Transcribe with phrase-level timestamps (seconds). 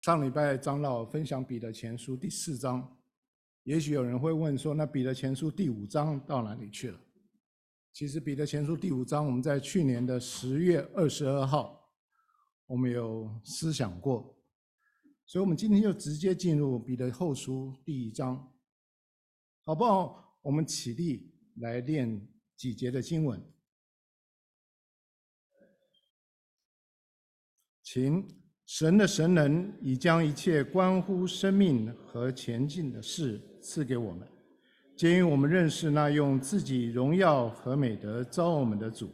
[0.00, 2.96] 上礼拜长老分享彼得前书第四章，
[3.64, 7.00] 也许有人会问说，那彼得前书第五章到哪里去了？
[7.92, 11.90] 其实彼得前书第五章，我们在去年的十月二十二号，
[12.66, 14.38] 我们有思想过，
[15.26, 18.56] 所以我们今天就直接进入彼得后书第一章，
[19.64, 20.38] 好不好？
[20.42, 22.24] 我们起立来念
[22.56, 23.42] 几节的经文，
[27.82, 28.37] 请。
[28.68, 34.28] 神的神能已将一切关乎生命和前进的事赐给我们，
[34.94, 39.08] 皆因我们认识那用自己荣耀和美德招我们的主，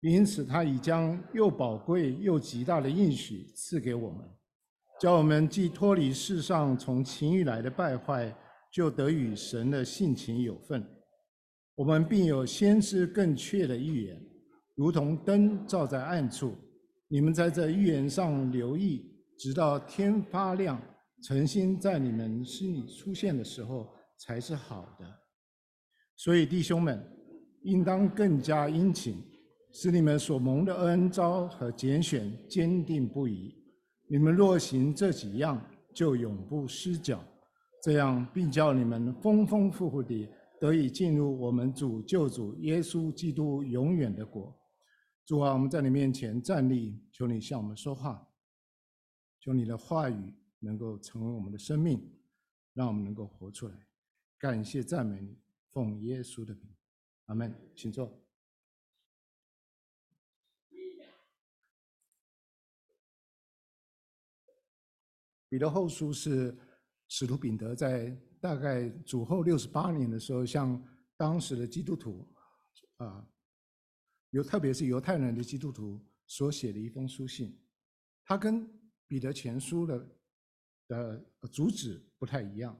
[0.00, 4.26] 因此他已将又宝贵又极大的应许赐给我们，
[4.98, 8.34] 叫我们既脱离世上从情欲来的败坏，
[8.72, 10.82] 就得与神的性情有份。
[11.74, 14.18] 我们并有先知更确的预言，
[14.74, 16.56] 如同灯照在暗处。
[17.10, 20.78] 你们在这预言上留意，直到天发亮，
[21.22, 23.88] 诚心在你们心里出现的时候，
[24.18, 25.06] 才是好的。
[26.16, 27.02] 所以弟兄们，
[27.62, 29.16] 应当更加殷勤，
[29.72, 33.54] 使你们所蒙的恩召和拣选坚定不移。
[34.10, 35.58] 你们若行这几样，
[35.94, 37.24] 就永不失脚。
[37.82, 40.28] 这样并叫你们丰丰富富地
[40.60, 44.57] 得以进入我们主救主耶稣基督永远的国。
[45.28, 48.26] 主啊，我们在你面前站立，求你向我们说话，
[49.38, 52.18] 求你的话语能够成为我们的生命，
[52.72, 53.86] 让我们能够活出来。
[54.38, 55.38] 感谢赞美你，
[55.70, 56.74] 奉耶稣的名，
[57.26, 57.54] 阿门。
[57.76, 58.18] 请坐。
[65.50, 66.56] 彼得后书是
[67.06, 70.82] 使徒彼得在大概主后六十八年的时候，向
[71.18, 72.26] 当时的基督徒
[72.96, 73.30] 啊。
[74.30, 77.58] 有，特别是犹太人的基督徒所写的一封书信，
[78.24, 78.68] 它跟
[79.06, 80.08] 彼得前书的
[80.86, 82.78] 的主旨不太一样。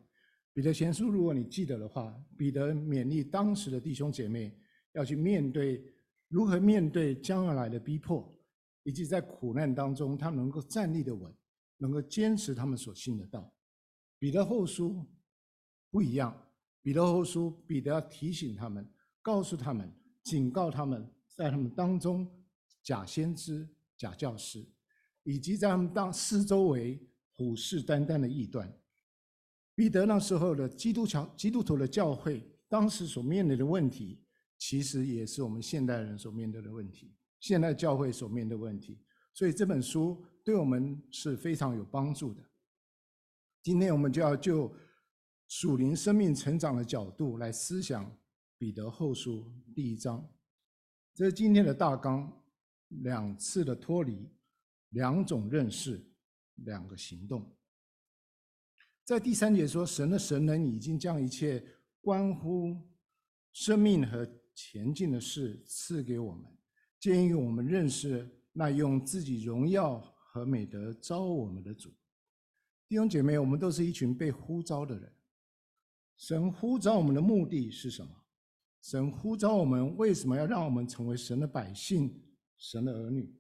[0.53, 4.59] 彼得前书，如果你记得的话，彼得勉励当时的弟兄姐妹
[4.93, 5.83] 要去面对
[6.29, 8.37] 如何面对将要来的逼迫，
[8.83, 11.33] 以及在苦难当中他能够站立的稳，
[11.79, 13.51] 能够坚持他们所信的道。
[14.19, 15.07] 彼得后书
[15.91, 16.37] 不一样，
[16.83, 18.87] 彼得后书彼得要提醒他们，
[19.23, 19.91] 告诉他们，
[20.25, 21.11] 警告他们。
[21.39, 22.29] 在他们当中，
[22.83, 24.67] 假先知、假教师，
[25.23, 27.01] 以及在他们当四周围
[27.31, 28.69] 虎视眈眈的异端。
[29.73, 34.21] 彼得那时候的基督教、基督徒的教会，当时所面临的问题，
[34.59, 39.01] 其实也是我们现代人所面对的问题，现代教会所面对的问题。
[39.33, 42.43] 所以这本书对我们是非常有帮助的。
[43.63, 44.75] 今天我们就要就
[45.47, 48.13] 属灵生命成长的角度来思想
[48.59, 50.29] 彼得后书第一章。
[51.19, 52.33] 这是今天的大纲，
[53.03, 54.31] 两次的脱离，
[54.91, 56.01] 两种认识，
[56.65, 57.45] 两个行动。
[59.03, 61.61] 在第三节说，神的神能已经将一切
[62.01, 62.89] 关乎
[63.53, 64.25] 生命和
[64.55, 66.45] 前进的事赐给我们，
[67.01, 71.91] 建议我们认识那用自己荣耀和美德召我们的主。
[72.87, 75.13] 弟兄姐妹，我们都是一群被呼召的人。
[76.17, 78.13] 神呼召我们的目的是什么？
[78.81, 82.23] 神呼召我们，为什么要让我们成为神的百姓、
[82.57, 83.35] 神的儿女？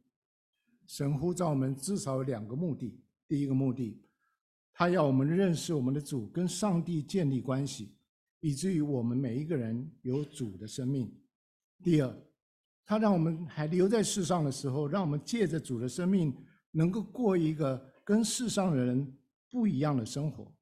[0.86, 4.02] 神呼召我们至少有两个目的：第一个目的，
[4.72, 7.94] 他要我们认识我们的主，跟上帝建立关系，
[8.40, 11.08] 以至于我们每一个人有主的生命；
[11.82, 12.14] 第二，
[12.84, 16.34] 他让我们还留在世上的时候，让我们借着主的生命，
[16.72, 19.16] 能够过一个跟世上的人
[19.50, 20.52] 不一样的生活，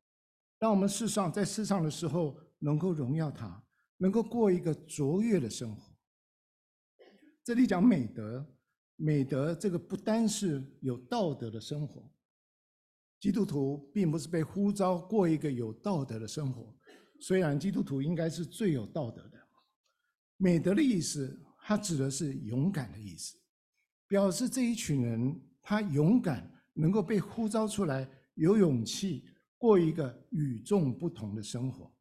[0.59, 3.63] 让我们世上在世上的时候能够荣耀他。
[3.99, 5.97] 能够过一个卓越的生活。
[7.43, 8.47] 这里讲美德，
[8.97, 12.11] 美德这个不单是有道德的生活。
[13.19, 16.77] 基督徒并不是被呼召过一个有道德的生活，
[17.21, 19.39] 虽然基督徒应该是最有道德的。
[20.37, 23.39] 美德的意思，它指的是勇敢的意思，
[24.07, 29.25] 表示这一群人他勇敢，能够被呼召出来，有勇气
[29.57, 31.96] 过一个与众不同的生活。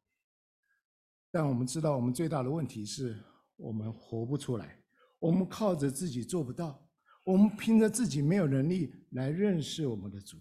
[1.36, 3.22] 但我们知道，我们最大的问题是
[3.56, 4.82] 我们活不出来，
[5.18, 6.82] 我们靠着自己做不到，
[7.24, 10.38] 我们凭着自己没有能力来认识我们的主。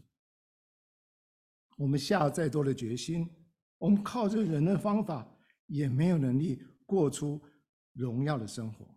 [1.75, 3.29] 我们下再多的决心，
[3.77, 5.29] 我们靠着人的方法
[5.65, 7.41] 也没有能力过出
[7.91, 8.87] 荣耀的生活。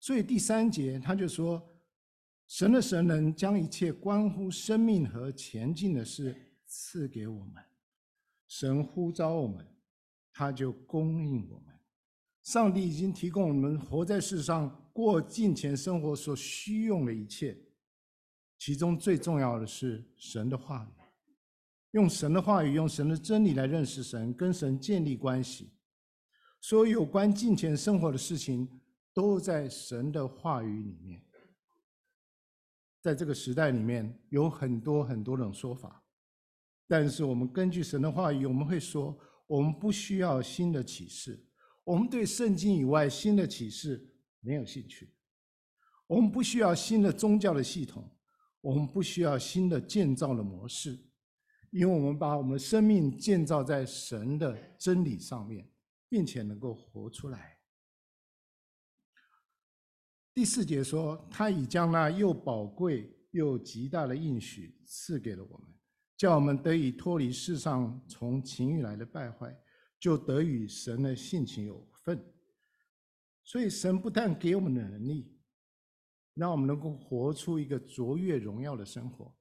[0.00, 1.62] 所以第三节他就说
[2.48, 6.34] ：“神的神能将一切关乎生命和前进的事
[6.64, 7.62] 赐给我们，
[8.46, 9.62] 神呼召我们。”
[10.38, 11.76] 他就供应我们，
[12.44, 17.58] 上帝已经提供我们活在世上过敬虔生活所需用的一切，
[18.56, 21.02] 其中最重要的是神的话语，
[21.90, 25.72] 用神的话语、用神的真理来认识神，跟神建立关系。
[26.60, 28.80] 所有有关金钱生活的事情，
[29.12, 31.20] 都在神的话语里面。
[33.00, 36.00] 在这个时代里面，有很多很多种说法，
[36.86, 41.44] 但是我们根据神的话语，我们会说，我们不需要新的启示，
[41.82, 45.12] 我们对圣经以外新的启示没有兴趣。
[46.06, 48.16] 我们不需要新的宗教的系统，
[48.60, 50.98] 我们不需要新的建造的模式，
[51.70, 55.70] 因为我们把我们的生命建造在神的真理上面，
[56.08, 57.58] 并且能够活出来。
[60.34, 65.68] 第四节说，他已将那又宝贵又极大的应许赐给了我们，
[66.18, 69.58] 叫我们得以脱离世上从情欲来的败坏，
[69.98, 72.22] 就得与神的性情有份。
[73.42, 75.34] 所以，神不但给我们的能力。
[76.34, 79.36] 让我们能够活出一个卓越荣耀的生活，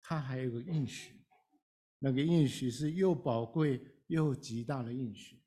[0.00, 1.26] 他还有个应许，
[1.98, 5.42] 那个应许是又宝贵又极大的应许，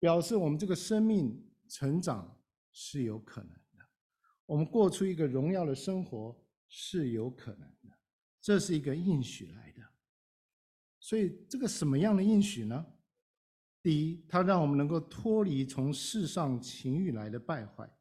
[0.00, 2.36] 表示我们这个生命成长
[2.72, 3.88] 是有可能的，
[4.44, 6.36] 我们过出一个荣耀的生活
[6.66, 7.75] 是有可能，
[8.46, 9.82] 这是一个应许来的。
[11.00, 12.86] 所以这个什么样的应许呢？
[13.82, 17.92] 第一，它让我们能够脱离从世上情欲来的败坏。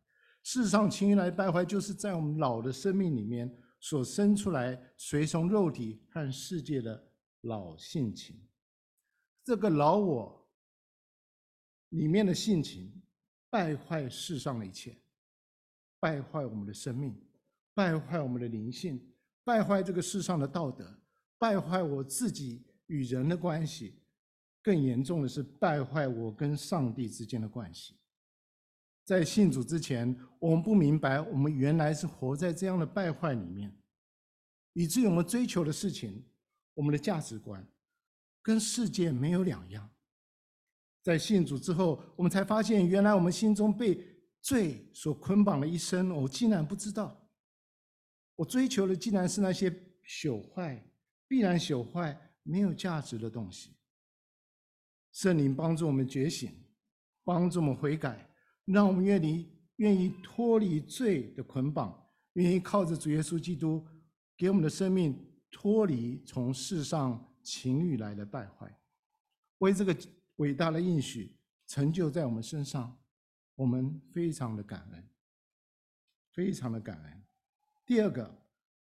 [0.44, 8.40] 世上情欲来败坏，就是在我们老的生命里面所生出来、随从肉体和世界的老性情。
[9.44, 10.48] 这个老我
[11.90, 13.02] 里面的性情，
[13.50, 14.96] 败坏世上的一切，
[16.00, 17.20] 败坏我们的生命，
[17.74, 19.15] 败坏我们的灵性，
[19.46, 21.00] 败坏这个世上的道德，
[21.38, 24.02] 败坏我自己与人的关系，
[24.62, 27.96] 更严重的是败坏我跟上帝之间的关系。
[29.06, 33.72] 在信主之前，我们不明白，我们原来是活在这样的败坏里面，
[34.74, 36.26] 以至于我们追求的事情，
[36.74, 37.64] 我们的价值观，
[38.42, 39.88] 跟世界没有两样。
[41.04, 44.04] 在信主之后，我们才发现，原来我们心中被
[44.42, 47.25] 罪所捆绑了一生，我竟然不知道。
[48.36, 49.70] 我追求的竟然是那些
[50.06, 50.84] 朽坏、
[51.28, 53.76] 必然朽坏、没有价值的东西。
[55.12, 56.52] 圣灵帮助我们觉醒，
[57.24, 58.30] 帮助我们悔改。
[58.66, 63.88] 让我们愿意愿意脱离罪的捆绑，愿意靠着主耶稣基督
[64.36, 68.76] 给我们的生命脱离从世上情欲来的败坏，
[69.60, 69.96] 为这个
[70.38, 71.38] 伟大的应许
[71.68, 73.00] 成就在我们身上，
[73.54, 75.10] 我们非常的感恩，
[76.34, 77.25] 非常的感恩。
[77.86, 78.36] 第二个，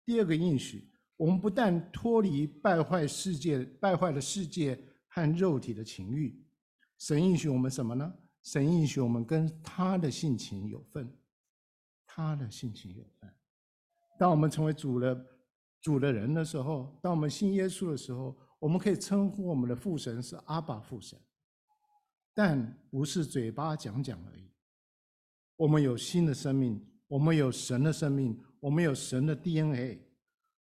[0.06, 4.78] 第二个应许，我们不但脱离败坏世界、败坏的世界
[5.08, 6.44] 和肉体的情欲，
[6.98, 8.14] 神应许我们什么呢？
[8.44, 11.12] 神应许我们跟他的性情有份，
[12.06, 13.30] 他的性情有份。
[14.18, 15.26] 当我们成为主的
[15.82, 21.20] 主的人的时候，当我们信耶稣的时候，我们可以称呼我们的父神是阿爸父神，
[22.34, 24.50] 但不是嘴巴讲讲而已。
[25.56, 29.98] 我们有新的生命，我们有神的生命，我们有神的 DNA，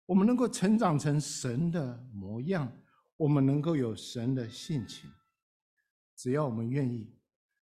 [0.04, 2.70] 我们能够成长成神的模样，
[3.16, 5.10] 我们能够有神的性情，
[6.14, 7.10] 只要我们愿意。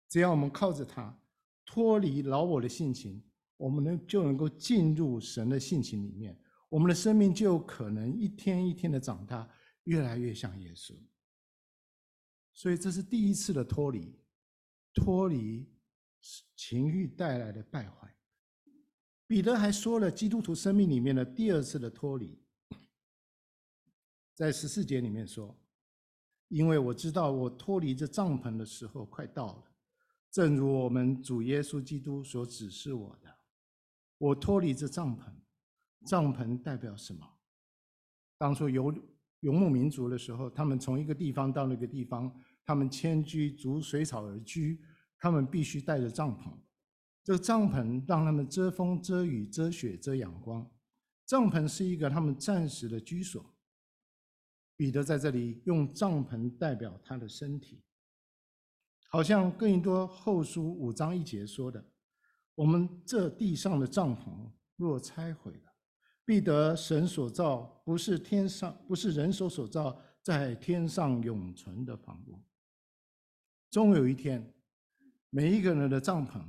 [0.08, 1.16] 只要我们靠着他，
[1.64, 3.22] 脱离老我的性情，
[3.56, 6.36] 我们能就能够进入神的性情里面，
[6.68, 9.48] 我们的生命就有可能一天一天的长大，
[9.84, 11.00] 越来越像耶稣。
[12.52, 14.20] 所以这是第一次的脱离，
[14.94, 15.72] 脱离
[16.56, 18.12] 情欲带来的败坏。
[19.26, 22.38] 彼得还说了基督徒生命里面的第二次的脱离，
[24.34, 25.56] 在十四节里面说
[26.48, 29.64] ：“因为我知道我脱离这帐篷的时候快到了。”
[30.30, 33.32] 正如我们主耶稣基督所指示我的，
[34.18, 35.22] 我脱离这帐篷。
[36.06, 37.26] 帐篷代表什么？
[38.36, 38.92] 当初游
[39.40, 42.30] 游牧民族的时候，他们从一个地方到那个地方，
[42.64, 44.82] 他们迁居逐水草而居，
[45.16, 46.52] 他们必须带着帐篷。
[47.24, 50.70] 这个帐篷让他们遮风、遮雨、遮雪、遮阳光。
[51.24, 53.44] 帐篷是一个他们暂时的居所。
[54.76, 57.82] 彼得在这里用帐篷代表他的身体。
[59.08, 61.82] 好像哥林多后书五章一节说的
[62.56, 65.72] ：“我们这地上的帐篷若拆毁了，
[66.24, 72.42] 必得神所造，不是天上，不是人手所造，在天上永存的房屋。
[73.70, 74.52] 终有一天，
[75.30, 76.42] 每一个人的帐篷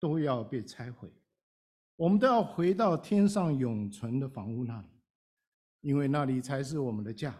[0.00, 1.08] 都要被拆毁，
[1.94, 4.88] 我们都要回到天上永存的房屋那里，
[5.82, 7.32] 因为那里才是我们的家。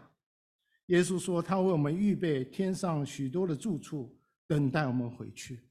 [0.85, 4.17] 耶稣说，他为我们预备天上许多的住处。”
[4.51, 5.61] 等待我们回去。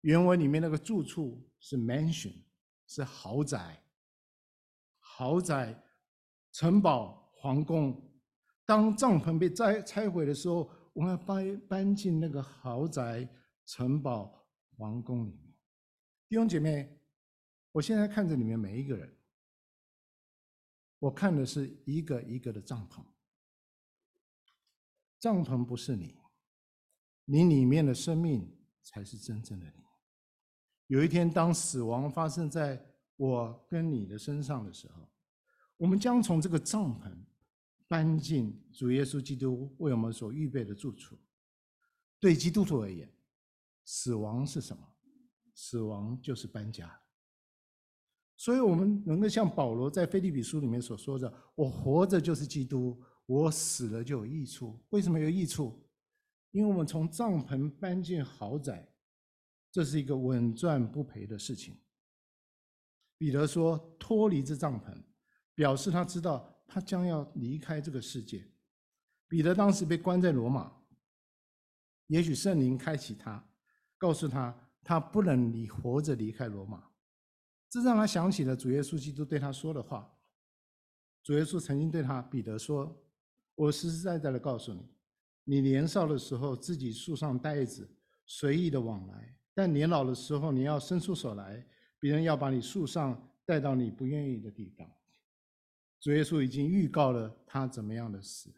[0.00, 2.34] 原文里面那个住处是 mansion，
[2.88, 3.80] 是豪宅、
[4.98, 5.80] 豪宅、
[6.50, 8.12] 城堡、皇宫。
[8.66, 13.28] 当帐篷被拆拆毁的时候，我们要搬搬进那个豪宅、
[13.66, 15.51] 城堡、皇宫里面。
[16.32, 16.88] 弟兄姐妹，
[17.72, 19.14] 我现在看着你们每一个人，
[20.98, 23.04] 我看的是一个一个的帐篷。
[25.20, 26.16] 帐篷不是你，
[27.26, 28.50] 你里面的生命
[28.82, 29.84] 才是真正的你。
[30.86, 32.82] 有一天，当死亡发生在
[33.16, 35.06] 我跟你的身上的时候，
[35.76, 37.14] 我们将从这个帐篷
[37.86, 41.14] 搬进主耶稣基督为我们所预备的住处。
[42.18, 43.06] 对基督徒而言，
[43.84, 44.88] 死亡是什么？
[45.54, 47.00] 死亡就是搬家。
[48.36, 55.88] 所以，我们能够像保罗在腓立比书里面所说的：“我活着就是基督，我死了就有益处。”为什么有益处？
[56.50, 58.92] 因为我们从帐篷搬进豪宅，
[59.70, 61.80] 这是一个稳赚不赔的事情。
[63.16, 65.02] 彼得说：“脱离这帐篷，
[65.54, 68.50] 表示他知道他将要离开这个世界。”
[69.28, 70.72] 彼得当时被关在罗马，
[72.08, 73.48] 也许圣灵开启他，
[73.96, 76.82] 告诉他他不能离活着离开罗马。
[77.68, 80.12] 这让他想起了主耶稣基督对他说的话。
[81.22, 83.00] 主耶稣曾经对他彼得说
[83.54, 84.82] ：“我实实在在的告诉你，
[85.44, 87.88] 你年少的时候自己束上带子，
[88.26, 91.64] 随意的往来；但年老的时候，你要伸出手来，
[91.98, 94.90] 别人要把你束上，带到你不愿意的地方。”
[96.00, 98.52] 主耶稣已经预告了他怎么样的死。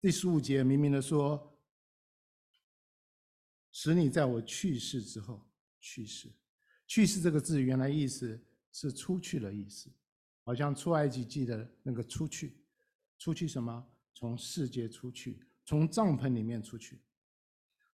[0.00, 1.52] 第十五节明明的说
[3.78, 5.46] ：“使你在我去世之后
[5.80, 6.32] 去世。”
[6.88, 8.42] 去世这个字原来意思
[8.72, 9.90] 是出去的意思，
[10.44, 12.64] 好像出埃及记的那个出去，
[13.18, 13.86] 出去什么？
[14.14, 17.02] 从世界出去，从帐篷里面出去。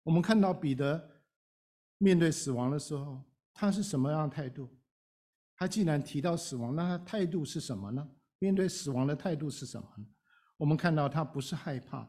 [0.04, 1.20] 我们看到彼得
[1.98, 3.20] 面对死亡的时候，
[3.52, 4.70] 他是什么样的态度？
[5.56, 8.08] 他既然提到死亡，那他态度是什么呢？
[8.38, 10.06] 面对死亡的态度是什么呢？
[10.56, 12.08] 我们看到他不是害怕，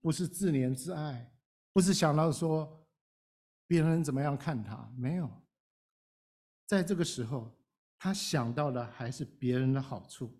[0.00, 1.32] 不是自怜自爱，
[1.72, 2.85] 不是想到说
[3.66, 5.30] 别人怎么样看他，没有。
[6.66, 7.56] 在这个时候，
[7.98, 10.38] 他想到的还是别人的好处，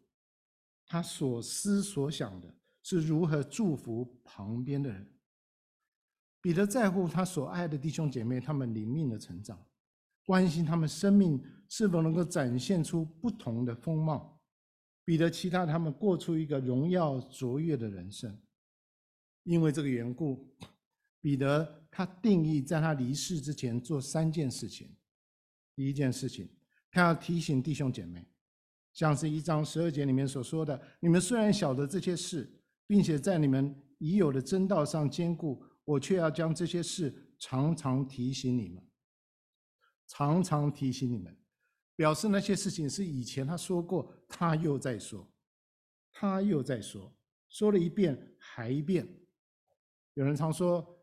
[0.87, 5.12] 他所思所想的是如何祝福旁边的人。
[6.40, 9.61] 彼得在乎他所爱的弟兄姐妹，他们灵命的成长，
[10.25, 14.40] 关心他们生命是否能够展现出不同的风貌。
[15.04, 18.37] 彼得期待他们过出一个荣耀卓越的人生。
[19.45, 20.52] 因为这个缘故，
[21.21, 24.94] 彼得他定义在他离世之前做三件事情。
[25.74, 26.46] 第一件事情，
[26.90, 28.28] 他要提醒弟兄姐妹，
[28.92, 38.86] 像是一章十二节里面所说的：“你们虽然晓得这些事，并且在你们已有的真道上坚固，我却要将这些事常常提醒你们，
[40.06, 41.34] 常常提醒你们，
[41.94, 45.26] 表示那些事情是以前他说过，他又在说，
[46.12, 47.16] 他又在说，
[47.48, 49.08] 说了一遍还一遍。
[50.12, 50.95] 有人常说，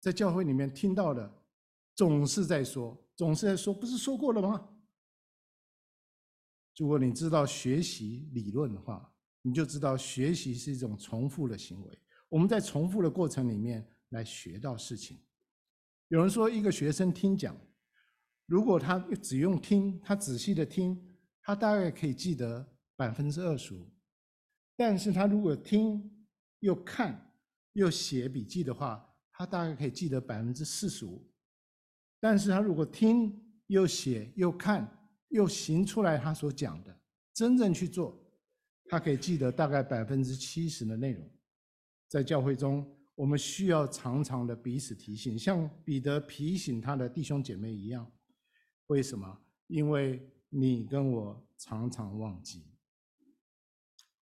[0.00, 1.32] 在教会里面听到的，
[1.94, 4.66] 总是在说。”总是在说，不是说过了吗？
[6.78, 11.98] 如果你知道学习理论的话，你就知道学习是一种重复的行为。
[12.30, 15.20] 我们在重复的过程里面来学到事情。
[16.08, 17.54] 有人说，一个学生听讲，
[18.46, 20.98] 如果他只用听，他仔细的听，
[21.42, 22.66] 他大概可以记得
[22.96, 23.86] 百分之二十五。
[24.76, 26.26] 但是他如果听
[26.60, 27.34] 又看
[27.74, 29.09] 又写笔记的话，
[29.40, 31.26] 他大概可以记得百分之四十五。
[32.20, 34.86] 但是他如果听又写又看
[35.28, 36.94] 又行出来，他所讲的
[37.32, 38.22] 真正去做，
[38.84, 41.26] 他可以记得大概百分之七十的内容。
[42.06, 48.06] 在教会中，我们需要常常的彼此提醒，像彼得提醒他的弟兄姐妹一样。
[48.88, 49.40] 为什么？
[49.68, 52.66] 因为你跟我常常忘记。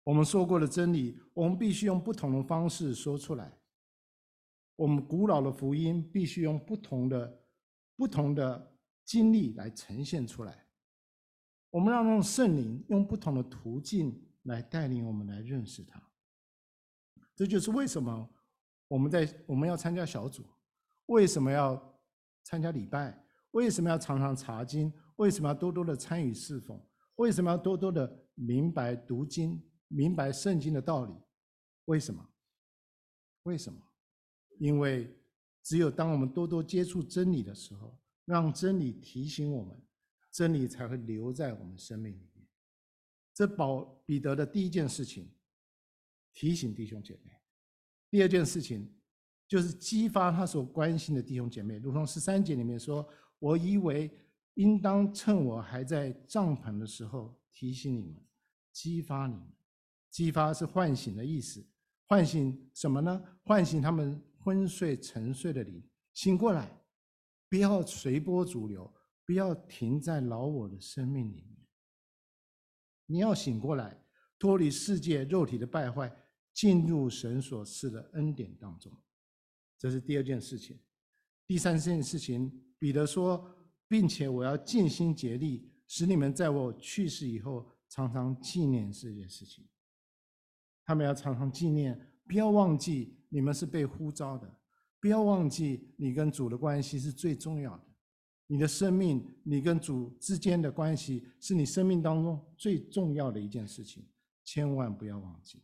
[0.04, 3.58] 我们说过的真理，我们必须用不同的方式说出来。
[4.76, 7.42] 我们古老的福音必须用不同的。
[7.98, 10.68] 不同的经历来呈现出来，
[11.70, 16.04] 我们让让圣灵用不同的途径来带领我们来认识他。
[17.34, 18.30] 这就是为什么
[18.90, 20.46] 我们在我们要参加小组，
[21.06, 21.82] 为什么要
[22.44, 23.18] 参加礼拜，
[23.52, 26.78] 为什么要常常查经，为什么要多多的参与侍奉，
[27.16, 31.14] 为什么要多多的明白读经，明白圣经的道理？
[31.86, 32.30] 为什么？
[33.44, 33.82] 为什么？
[34.60, 35.16] 因为。
[35.68, 39.76] 只有当我们多多接触真理的时候，让真理提醒我们，
[40.32, 42.48] 真理才会留在我们生命里面。
[43.34, 45.28] 这保彼得的第一件事情，
[46.34, 47.32] 提醒弟兄姐妹；
[48.12, 48.88] 第二件事情，
[49.48, 51.80] 就是激发他所关心的弟兄姐妹。
[51.80, 53.04] 如同十三节里面说
[53.40, 54.16] ：“我以为
[54.54, 58.24] 应当趁我还在帐篷的时候提醒你们，
[58.72, 59.48] 激发你们。”
[60.12, 61.66] 激发是唤醒的意思，
[62.06, 63.20] 唤醒什么呢？
[63.42, 65.84] 唤醒他们昏睡沉睡的灵，
[66.14, 66.80] 醒过来，
[67.50, 68.94] 不要随波逐流，
[69.26, 71.68] 不要停在老我的生命里面。
[73.08, 74.06] 你要醒过来，
[74.38, 76.16] 脱离世界肉体的败坏，
[76.54, 78.96] 进入神所赐的恩典当中。
[79.80, 80.80] 这是第二件事情。
[81.48, 83.52] 第三件事情，彼得说，
[83.88, 89.68] 并且我要尽心竭力，使你们在我去世以后，常常纪念这件事情。
[90.86, 94.50] 他们要常常纪念，不要忘记你们是被呼召的，
[95.02, 97.84] 不要忘记你跟主的关系是最重要的。
[98.48, 104.08] 你的生命，你跟主之间的关系，是你生命当中最重要的一件事情，
[104.46, 105.58] 千万不要忘记。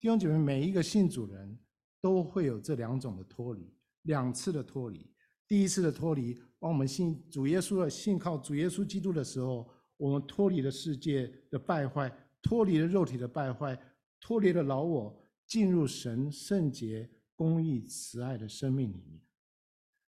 [0.00, 1.58] 弟兄姐妹，每一个信主人
[2.00, 3.70] 都会有这两种的脱离。
[4.04, 5.12] 两次的脱离，
[5.46, 9.68] 第一次的脱离，当我们信主耶稣的信靠主耶稣基督的时候，
[9.98, 13.78] 我们脱离了世界的败坏，脱离了肉体的败坏，
[14.18, 15.19] 脱离了老我，
[15.50, 19.20] 进入神圣洁、公义、慈爱的生命里面。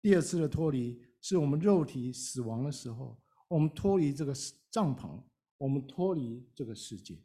[0.02, 4.34] 第二次的脱离，是我们肉体死亡的时候，我们脱离这个
[4.70, 5.18] 帐篷，
[5.56, 7.18] 我们脱离这个世界。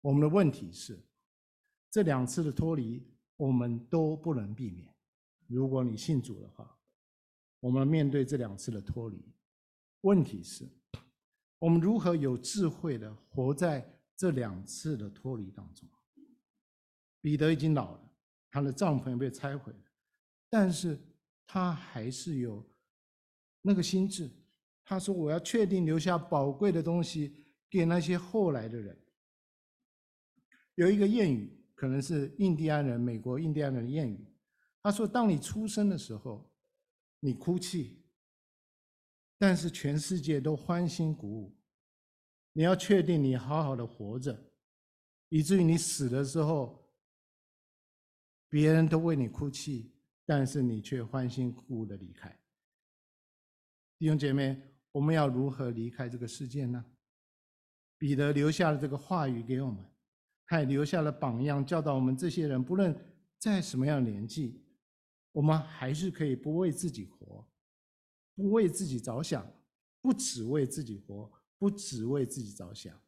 [0.00, 0.98] 我们的问题是，
[1.92, 3.00] 这两次的脱离，
[3.36, 4.92] 我们都不能避免。
[5.46, 6.76] 如果你信主的话，
[7.60, 9.32] 我们面对这两次的脱离，
[10.00, 10.68] 问题是，
[11.60, 15.88] 我们如何有智慧的活在这两次的脱离当中？
[17.26, 18.10] 彼得已经老了，
[18.52, 19.78] 他的帐篷也被拆毁了，
[20.48, 20.96] 但是
[21.44, 22.64] 他还是有
[23.62, 24.30] 那个心智。
[24.84, 28.96] 他说：“我要确定留下宝贵的东西给那些后来的人。”
[30.76, 34.24] 有一个谚语，可能是印第安人，美国印第安人的谚语。
[34.80, 36.48] 他说：“当你出生的时候，
[37.18, 38.06] 你哭泣，
[39.36, 41.58] 但是全世界都欢欣鼓舞。
[42.52, 44.40] 你要确定你好好的活着，
[45.28, 46.85] 以至于你死的时候，
[48.48, 49.92] 别人都为你哭泣，
[50.24, 52.28] 但是你却欢欣鼓舞的离开。
[53.98, 54.60] 弟兄姐妹，
[54.92, 56.84] 我们要如何离开这个世界呢？
[57.98, 59.84] 彼得留下了这个话语给我们，
[60.46, 62.94] 他也留下了榜样，教导我们这些人，不论
[63.38, 64.62] 在什么样年纪。”
[65.36, 67.46] 我们还是可以不为自己活，
[68.34, 69.46] 不为自己着想，
[70.00, 72.98] 不只为自己活，不只为自己着想，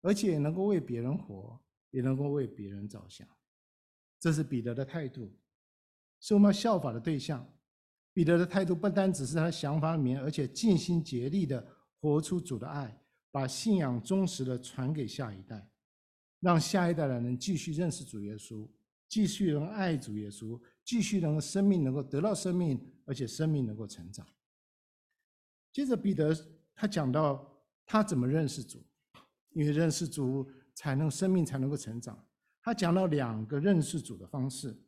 [0.00, 3.26] 而且能够为别人活，也能够为别人着想。
[4.22, 5.36] 这是彼得的态度，
[6.20, 7.44] 是我们效法的对象。
[8.12, 11.66] 彼得的态度不单只是他的想法里面，而且尽心竭力的
[11.98, 15.68] 活出主的爱，把信仰忠实的传给下一代，
[16.38, 18.70] 让下一代的人继续认识主耶稣，
[19.08, 20.60] 继续能爱主耶稣。
[20.84, 24.24] 继续能够生命能够得到生命，而且生命能够成长。
[25.72, 26.32] 接着彼得
[26.74, 28.84] 他讲到他怎么认识主，
[29.50, 32.24] 因为认识主才能生命才能够成长。
[32.62, 34.80] 他讲到两个认识主的方式，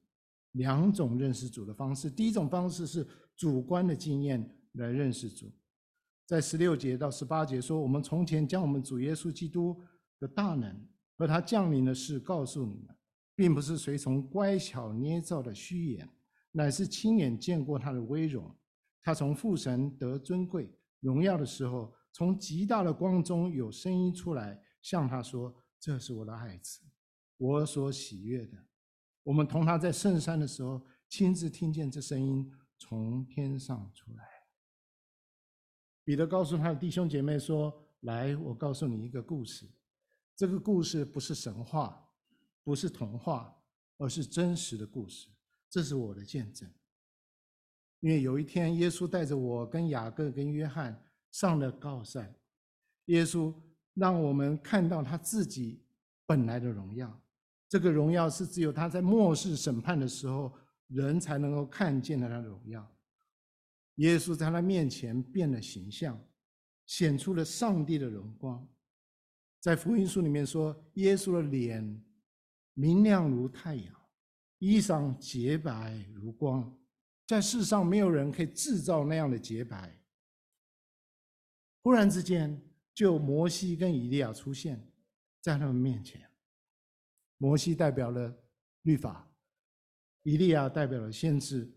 [0.53, 2.09] 两种认识主的方式。
[2.09, 3.07] 第一种方式是
[3.37, 5.53] 主观的经验来认识主，
[6.25, 9.83] 在十六节到十八节说，我们从前将我们主耶稣基督
[10.21, 12.97] 的大能和他降临的事告诉你们。
[13.37, 16.09] 并不是随从乖巧捏造的虚言，
[16.53, 18.49] 乃是亲眼见过他的威荣。
[19.03, 26.79] 他从父神得尊贵荣耀的时候，从极大的光中有声音出来，向他说：“这是我的爱子，
[27.37, 28.59] 我所喜悦的。”
[29.25, 34.29] 我们同他在圣山的时候，亲自听见这声音从天上出来。
[36.05, 39.67] 彼得告诉他的弟兄姐妹说：“来，我告诉你一个故事。
[40.37, 42.01] 这个故事不是神话。”
[42.65, 43.55] 不是童话，
[43.99, 45.29] 而是真实的故事。
[45.69, 46.67] 这是我的见证。
[48.01, 50.99] 因为有一天，耶稣带着我跟雅各跟约翰
[51.31, 52.35] 上了高山，
[53.05, 53.55] 耶稣
[53.93, 55.85] 让我们看到他自己
[56.25, 57.23] 本来的荣耀。
[57.69, 60.53] 这个荣耀是只有他在末世审判的时候，
[60.89, 62.97] 人才能够看见的他的荣耀。
[63.97, 66.21] 耶稣在他面前变了形象，
[66.87, 68.67] 显出了上帝的荣光。
[69.61, 72.05] 在福音书里面说，耶稣的脸。
[72.77, 73.95] 明亮如太阳，
[74.59, 76.77] 衣裳洁白如光，
[77.25, 79.97] 在世上没有人可以制造那样的洁白。
[81.85, 82.61] 忽然之间，
[82.93, 84.85] 就摩西跟以利亚出现
[85.41, 86.24] 在他们面前。
[87.39, 88.35] 摩西代表了
[88.83, 89.31] 律法，
[90.23, 91.71] 以利亚代表了先知。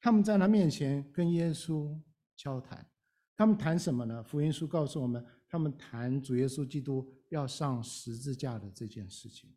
[0.00, 1.94] 他们在他面前跟耶稣
[2.36, 2.90] 交谈，
[3.36, 4.22] 他们谈什么呢？
[4.22, 9.54] 福音书告诉我们，他们谈主耶稣基督要上十字架的这件事情。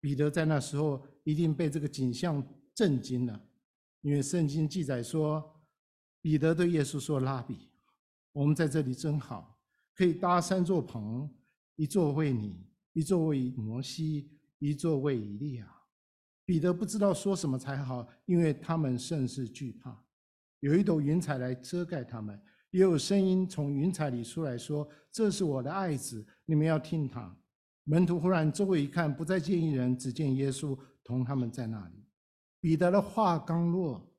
[0.00, 3.48] 彼得在那时候一定被这个景象震惊了，
[4.02, 5.64] 因为圣经记载说，
[6.20, 7.70] 彼得对耶稣说：“拉比，
[8.32, 9.58] 我们在这里真好，
[9.94, 11.34] 可以搭三座棚，
[11.76, 15.70] 一座为你，一座为摩西，一座为以利亚。
[16.46, 20.02] 彼得不知道说什么才好，因为他们甚是惧怕。
[20.60, 27.36] 有一朵云彩来遮盖他们，也有声音从云彩里出来说：“这是我的爱子，你们要听他。”
[27.84, 32.02] 门徒忽然周围一看，不再见一人，只见耶稣同他们在那里。
[32.60, 34.10] 彼得的话刚落，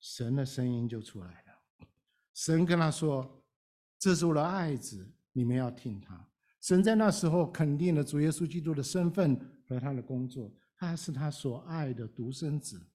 [0.00, 1.86] 神的声音就出来了。
[2.32, 3.44] 神跟他说
[4.00, 6.26] ：“这是我的爱子，你们要听他。”
[6.66, 10.52] 神在那时候肯定了主耶稣基督的身份和他的工作。
[10.76, 12.90] 他是他所爱的独生子，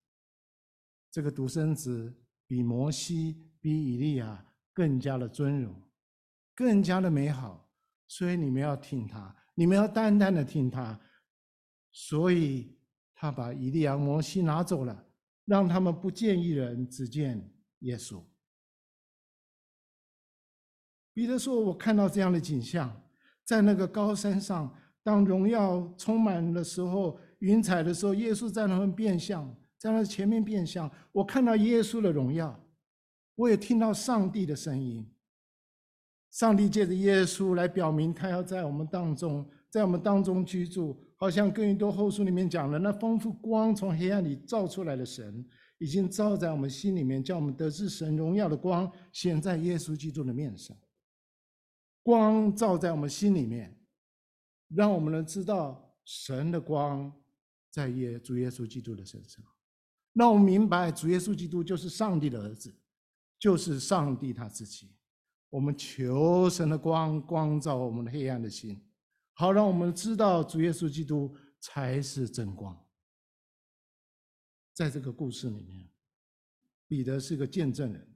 [1.10, 2.14] 这个独生子
[2.46, 5.74] 比摩西、比以利亚更加的尊荣，
[6.54, 7.72] 更加的美好，
[8.10, 11.00] 所以你们要听他，你们要单单的听他。
[11.94, 12.78] 所以
[13.16, 15.08] 他把以利亚、摩西拿走了，
[15.46, 18.22] 让他们不见一人，只见耶稣。
[21.14, 23.01] 彼得说：“我看到这样的景象，
[23.52, 30.90] 在那个高山上，当荣耀充满的时候。”云彩的时候，耶稣在他们变相，在他前面变相。
[31.12, 32.58] 我看到耶稣的荣耀，
[33.34, 35.04] 我也听到上帝的声音。
[36.30, 41.04] 上帝借着耶稣来表明，他要在我们当中，在我们当中居住。
[41.16, 45.44] 好像哥林多后书里面讲的，那丰富光从黑暗里照出来的神，
[45.80, 50.78] 已经照在我们心里面，叫我们得知神荣耀的光显在耶稣基督的面上。
[52.04, 53.80] 光照在我们心里面，
[54.70, 57.12] 让我们能知道神的光。
[57.74, 59.42] 在耶主耶稣基督的身上，
[60.12, 62.76] 让我们明白主耶稣基督就是上帝的儿子，
[63.40, 64.94] 就是上帝他自己。
[65.50, 68.86] 我们求神的光光照我们的黑暗的心，
[69.32, 72.78] 好让我们知道主耶稣基督才是真光。
[74.74, 75.90] 在这个故事里面，
[76.90, 78.11] 彼得是个见证人，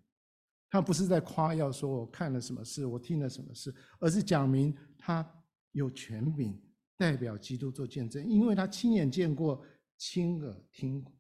[0.70, 5.26] 他不是在夸耀说我看了什么事，我听了什么事，而是讲明他
[5.72, 6.62] 有权柄。
[6.98, 9.62] 代表基督做见证，因为他亲眼见过、
[9.98, 11.14] 亲耳听过、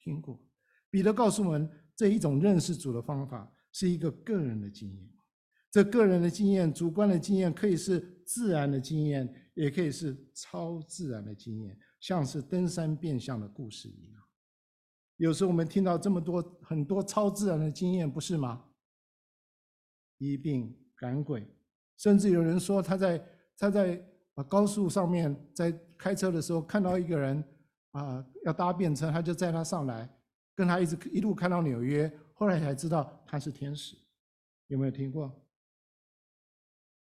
[0.00, 0.44] 听过。
[0.90, 5.08] 彼得告诉我们，这一种认识主的方法是一个个人的经验。
[5.70, 14.20] 这个人的经验、主观的经验，可以是自然的经验，也可以是超自然的经验，像是登山变相的故事一样。
[15.18, 18.64] 有时候我们听到这么多很多超自然的经验，不是吗？
[20.18, 21.46] 医病赶鬼，
[21.96, 23.26] 甚至有人说他在
[23.58, 24.02] 他在。
[24.48, 27.40] 高速上面在开车的时候看到一个人
[27.92, 30.12] 啊，要搭便车，他就载他上来，
[30.56, 33.96] 跟他一直一路开到纽约，后来才知道他是天使，
[34.66, 35.32] 有没有听过？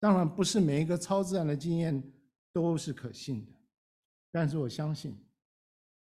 [0.00, 2.02] 当然不是每一个超自然的经验
[2.50, 3.52] 都是可信的，
[4.32, 5.14] 但是我相信，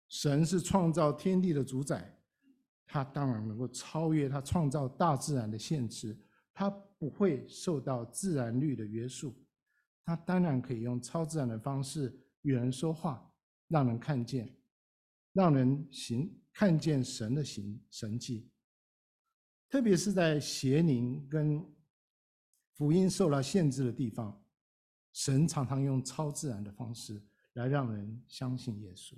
[0.07, 2.17] 神是创造天地的主宰，
[2.87, 6.17] 他当然能够超越他创造大自然的限制，
[6.59, 9.37] 他不会受到自然律的约束。
[10.03, 13.31] 他当然可以用超自然的方式与人说话，
[13.69, 14.51] 让人看见，
[15.35, 18.49] 让人行看见神的行神迹。
[19.69, 21.63] 特别是在邪灵跟
[22.73, 24.43] 福音受到限制的地方，
[25.13, 29.15] 神常常用超自然的方式来让人相信耶稣。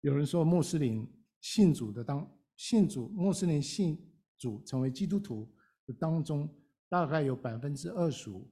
[0.00, 1.08] 有人说，穆斯林
[1.40, 5.54] 信主的当信主，穆斯林信主成为基督徒
[5.92, 6.48] 当中，
[6.88, 8.50] 大概有百分之二十五。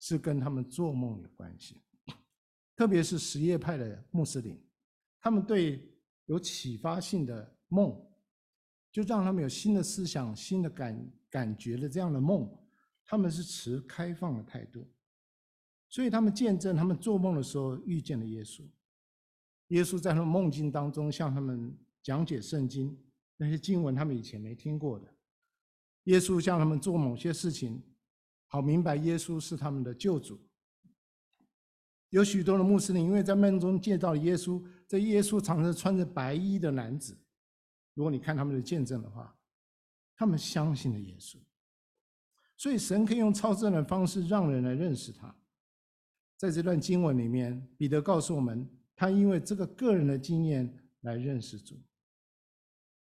[0.00, 1.80] 是跟他们做梦有关系，
[2.76, 4.62] 特别是什叶派的穆斯林，
[5.18, 7.98] 他们对有启发性的梦，
[8.92, 12.46] 就让他们有新的思想、新的感感觉的这样的梦，
[13.02, 14.86] 他们是持开放的态度，
[15.88, 18.62] 所以他们见证他们做梦的时候遇见了耶稣，
[19.68, 22.94] 耶稣在他们梦境当中向他们讲解圣经，
[23.38, 25.13] 那些经文他们以前没听过的，
[26.04, 27.82] 耶稣向他们做某些事情。
[28.46, 30.40] 好明白，耶稣是他们的救主。
[32.10, 37.18] 有许多的穆斯林因为在梦中见到耶稣，这耶稣常常穿着白衣的男子。
[37.94, 39.36] 如果你看他们的见证的话，
[40.14, 41.36] 他们相信了耶稣。
[42.56, 45.34] 所以神可以用超自然的方式让人来认识他。
[46.36, 51.82] 在这段经文里面，彼得告诉我们，他因为这个个人的经验来认识主。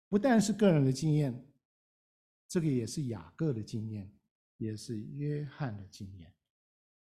[0.09, 1.45] 不但是个人的经验，
[2.47, 4.11] 这个也是雅各的经验。
[4.57, 6.33] 也是约翰的经验，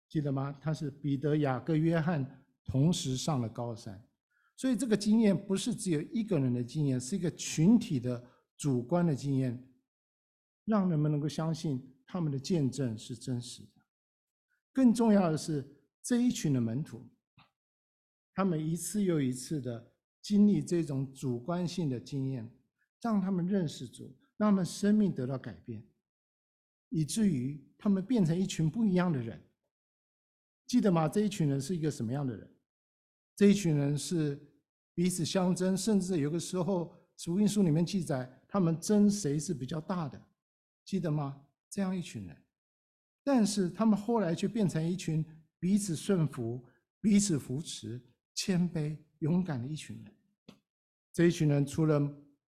[0.07, 0.55] 记得吗？
[0.61, 4.07] 他是彼得、雅各、约翰同时上了高山，
[4.55, 8.23] 所以这个经验不是只有一个人的经验，是一个群体的
[8.55, 9.67] 主观的经验，
[10.65, 13.81] 让人们能够相信他们的见证是真实的。
[14.71, 15.67] 更重要的是，
[16.03, 17.09] 这一群的门徒，
[18.35, 22.47] 他们一次又一次的经历这种主观性的经验，
[23.01, 25.85] 让他们认识主，让他们生命得到改变。
[26.89, 29.39] 以至于他们变成一群不一样的人，
[30.65, 31.07] 记得吗？
[31.07, 32.51] 这一群人是一个什么样的人？
[33.35, 34.41] 这一群人是
[34.95, 40.19] 彼此相争，甚至有个时候，福音书里面记载，他们争谁是比较大的，
[40.83, 41.45] 记得吗？
[41.69, 42.35] 这样一群人，
[43.23, 45.23] 但是他们后来却变成一群
[45.59, 46.65] 彼此顺服、
[46.99, 48.01] 彼此扶持、
[48.33, 50.57] 谦卑、勇敢的一群人。
[51.13, 52.01] 这一群人除了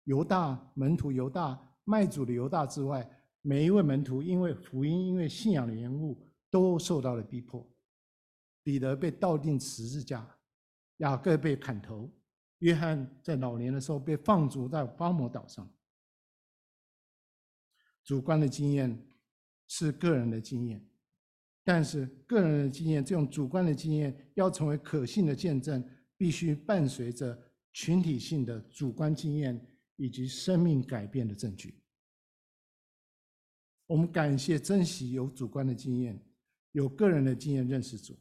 [0.05, 3.09] 犹大门徒犹大卖主的犹大之外，
[3.43, 7.67] 每一位门徒因为福音、因为信仰的缘故，都受到了逼迫。
[8.63, 10.39] 彼得被倒钉十字架，
[10.99, 12.13] 雅各被砍头，
[12.59, 15.69] 约翰在老年的时候被放逐在巴摩岛上。
[18.05, 19.03] 主观的经验
[19.67, 20.85] 是个人的经验，
[21.65, 25.83] 但是个人的经验这种主观的经验要成为可信的见证，
[26.17, 27.39] 必须伴随着
[27.73, 29.59] 群体性的主观经验
[30.01, 31.79] 以及生命改变的证据。
[33.87, 36.19] 我们感谢、珍惜有主观的经验，
[36.73, 38.19] 有个人的经验认识主。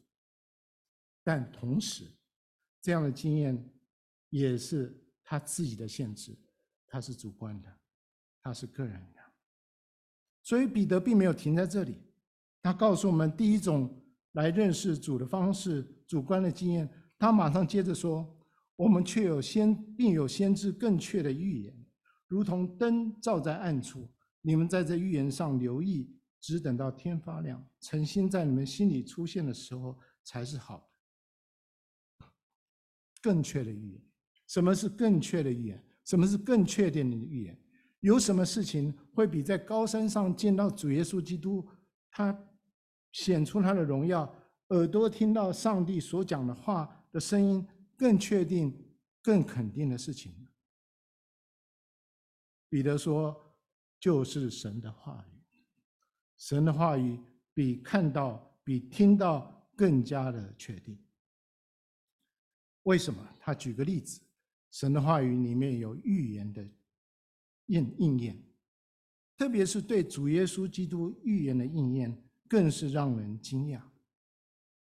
[1.24, 2.04] 但同时，
[2.82, 3.56] 这样的经验
[4.28, 6.36] 也是他自己的限制，
[6.86, 7.74] 他是主观的，
[8.42, 9.20] 他是个人的。
[10.42, 11.96] 所以彼得并没有停在这里，
[12.60, 16.86] 他告诉我们第一种来认识主的方式，主观的经验。
[17.18, 18.38] 他马上接着说
[18.80, 21.86] ：“我们却有先，并有先知更确的预言，
[22.26, 24.10] 如同灯照在暗处。
[24.40, 32.26] 你们在这预言上留意，只等到天发亮，诚心在你们心里出现的时候，才是好的。”
[33.20, 34.02] 更确的预言，
[34.46, 35.84] 什么是更确的预言？
[36.06, 37.62] 什么是更确定的预言？
[38.00, 41.68] 有什么事情会比在高山上见到主耶稣基督，
[42.10, 42.34] 他
[43.12, 44.34] 显出他的荣耀，
[44.68, 47.66] 耳朵听到上帝所讲的话的声音，
[48.00, 48.74] 更确定、
[49.20, 50.34] 更肯定的事情？
[52.70, 53.54] 彼得说，
[53.98, 55.58] 就是神的话语。
[56.38, 57.20] 神的话语
[57.52, 60.98] 比看到、比听到更加的确定。
[62.84, 63.22] 为什么？
[63.38, 64.18] 他举个例子，
[64.70, 66.66] 神的话语里面有预言的
[67.66, 68.42] 应应验，
[69.36, 73.82] 特别是对主耶稣基督预言的应验，更是让人惊讶。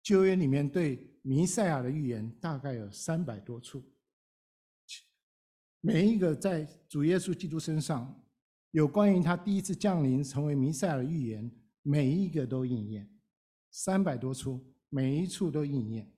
[0.02, 3.82] 旧约里面对弥赛亚的预言大概有三百多处，
[5.80, 8.22] 每一个在主耶稣基督身上
[8.72, 13.10] 有关于他第一次降临成为弥赛亚的预言，每一个都应验，
[13.70, 16.12] 三百多处，每一处都应验。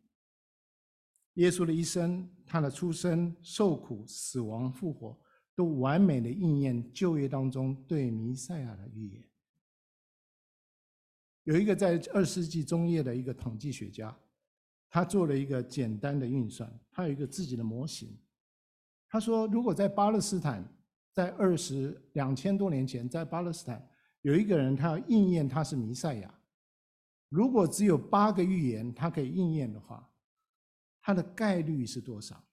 [1.34, 5.16] 耶稣的一生，他的出生、受苦、死亡、复活，
[5.54, 9.24] 都完美的应验旧约当中对弥赛亚的预言。
[11.44, 14.18] 有一个在二世纪中叶的一个统计学家，
[14.88, 18.16] 他做了一个简单的运算，他有一个自己的模型。
[19.08, 20.64] 他说，如果在巴勒斯坦，
[21.12, 23.88] 在二十两千多年前，在巴勒斯坦
[24.22, 26.40] 有一个人，他要应验他是弥赛亚，
[27.28, 30.08] 如果只有八个预言他可以应验的话。
[31.08, 32.44] 它的概率是多少？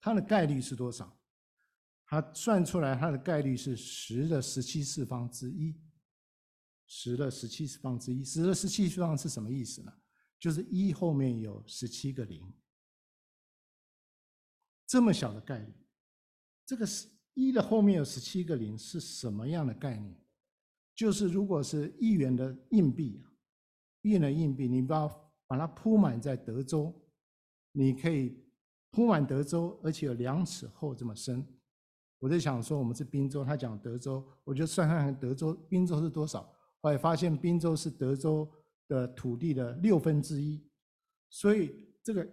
[0.00, 1.14] 它的概率是多少？
[2.06, 5.78] 他算出来，它的概率是十的十七次方之一。
[6.86, 9.92] 十的十七次方之一，十的十七次方是什么意思呢？
[10.38, 12.52] 就是一后面有十七个零。
[14.86, 15.72] 这么小的概率，
[16.64, 20.16] 这个是一的后面有十七个零是什么样的概念？
[20.94, 23.32] 就是如果是一元的硬币啊，
[24.02, 25.22] 一元的硬币，你不要。
[25.48, 26.92] 把它铺满在德州，
[27.70, 28.36] 你可以
[28.90, 31.46] 铺满德州，而且有两尺厚这么深。
[32.18, 36.52] 我在想说，我们是宾州，他讲德州，我就算算德州宾州是多少。
[36.80, 38.50] 后来发现宾州是德州
[38.88, 40.64] 的土地的六分之一，
[41.28, 42.28] 所以这个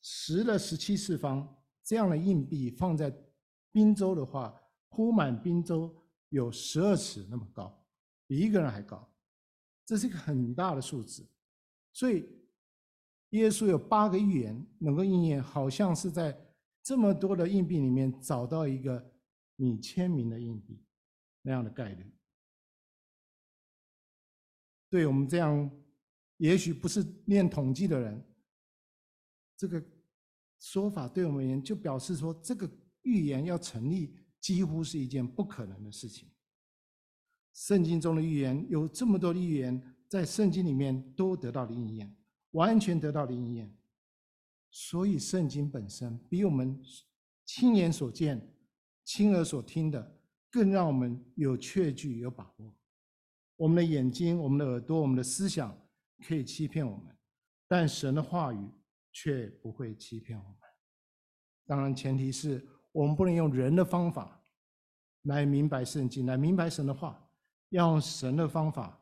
[0.00, 3.14] 十的十七次方这样的硬币放在
[3.70, 5.94] 宾州的话，铺满宾州
[6.30, 7.86] 有十二尺那么高，
[8.26, 9.12] 比一个人还高，
[9.84, 11.28] 这是一个很大的数字。
[11.92, 12.24] 所以，
[13.30, 16.34] 耶稣有八个预言能够应验，好像是在
[16.82, 19.12] 这么多的硬币里面找到一个
[19.56, 20.82] 你签名的硬币
[21.42, 22.13] 那样的概率。
[24.94, 25.68] 对我们这样，
[26.36, 28.24] 也许不是念统计的人，
[29.56, 29.84] 这个
[30.60, 32.70] 说法对我们而言就表示说，这个
[33.02, 36.30] 预言要成立，几乎是一件不可能的事情。
[37.54, 39.82] 圣经中的预言有这么多的预言。
[40.06, 42.16] 在圣经里面都得到了应验，
[42.52, 43.76] 完全得到了应验，
[44.70, 46.80] 所以圣经本身比我们
[47.44, 48.54] 亲眼所见、
[49.02, 50.20] 亲耳所听的
[50.52, 52.72] 更让我们有确据、有把握。
[53.56, 55.76] 我们的眼睛、我们的耳朵、我们的思想
[56.26, 57.16] 可以欺骗我们，
[57.68, 58.70] 但神的话语
[59.12, 60.56] 却不会欺骗我们。
[61.66, 64.42] 当然，前提是我们不能用人的方法
[65.22, 67.22] 来明白圣经，来明白神的话，
[67.70, 69.00] 要用神的方法。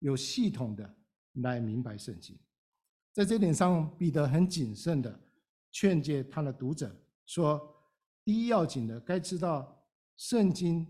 [0.00, 0.94] 有系统的
[1.34, 2.38] 来明白圣经，
[3.10, 5.18] 在这点上，彼得很谨慎的
[5.72, 7.58] 劝诫他的读者说：
[8.22, 9.82] 第一要紧的，该知道
[10.18, 10.86] 圣经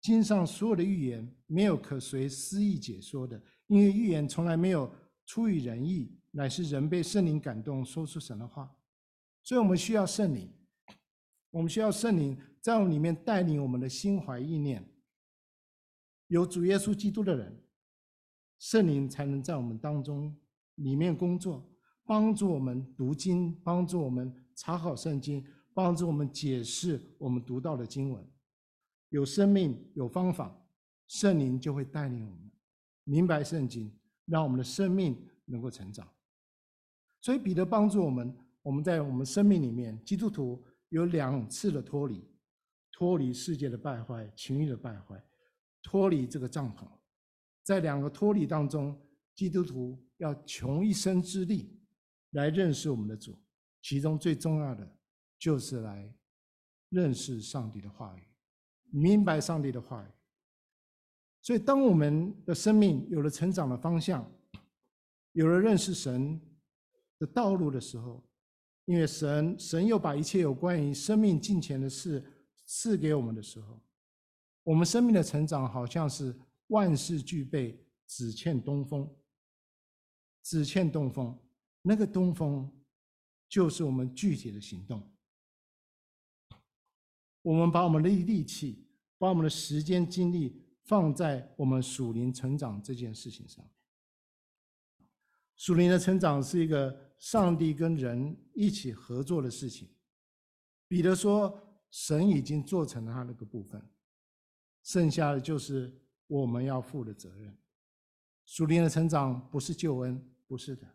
[0.00, 4.90] 经上所有的预言没有可随私意解说的，因为预言从来没有
[5.26, 8.74] 出于人意，乃是人被圣灵感动说出神的话。
[9.42, 10.50] 所以我们需要圣灵，
[11.50, 14.84] 我们需要圣灵在我们里面带领我们的心怀意念。
[16.28, 17.62] 有主耶稣基督的人，
[18.58, 20.36] 圣灵才能在我们当中
[20.76, 21.68] 里面工作，
[22.04, 25.44] 帮助我们读经，帮助我们查考圣经。
[25.72, 28.28] 帮助我们解释我们读到的经文，
[29.10, 30.52] 有生命有方法，
[31.06, 32.50] 圣灵就会带领我们
[33.04, 33.92] 明白圣经，
[34.24, 36.08] 让我们的生命能够成长。
[37.20, 42.24] 所以彼得帮助我们，我们在我们生命里面，基督徒有两次的脱离，
[42.90, 45.22] 脱离世界的败坏、情欲的败坏，
[45.82, 46.86] 脱离这个帐篷。
[47.62, 49.00] 在两个脱离当中，
[49.36, 51.78] 基督徒要穷一生之力
[52.30, 53.38] 来认识我们的主，
[53.82, 54.96] 其中最重要的。
[55.38, 56.14] 就是来
[56.90, 58.22] 认识上帝的话语，
[58.90, 60.06] 明白上帝的话语。
[61.42, 64.30] 所以，当我们的生命有了成长的方向，
[65.32, 66.40] 有了认识神
[67.18, 68.22] 的道路的时候，
[68.84, 72.22] 因为神神又把一切有关于生命进前的事
[72.66, 73.80] 赐给我们的时候，
[74.64, 79.08] 我们生命的成长好像是万事俱备，只欠东风。
[80.42, 81.38] 只欠东风，
[81.82, 82.68] 那个东风
[83.46, 85.06] 就是我们具体的行动。
[87.42, 88.86] 我们把我们的力气，
[89.18, 93.64] 把我们的时间精力放在我们属灵成长这件事情上。
[95.56, 99.88] 属灵的成长是一个上帝跟人一起合作的事情。
[100.88, 103.90] 彼得说，神已经做成了他那个部分，
[104.82, 107.56] 剩下的就是我们要负的责任。
[108.46, 110.86] 属灵的成长不是救恩，不是的。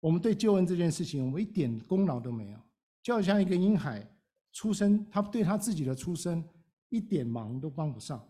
[0.00, 2.60] 我们对救恩这件事情，我们一点功劳都没有，
[3.02, 4.10] 就好像一个婴孩。
[4.54, 6.42] 出生，他对他自己的出生
[6.88, 8.24] 一点忙都帮不上，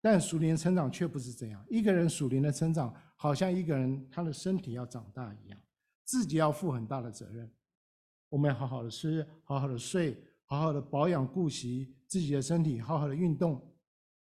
[0.00, 1.62] 但属灵的成长却不是这样。
[1.68, 5.60] 一个人属灵的成长，好像一个人他的身体要长大一样，
[6.04, 7.50] 自己要负很大的责任。
[8.28, 13.60] 我们要好好的吃，好好的睡，好好的保养顾惜自己的身体，好好的运动，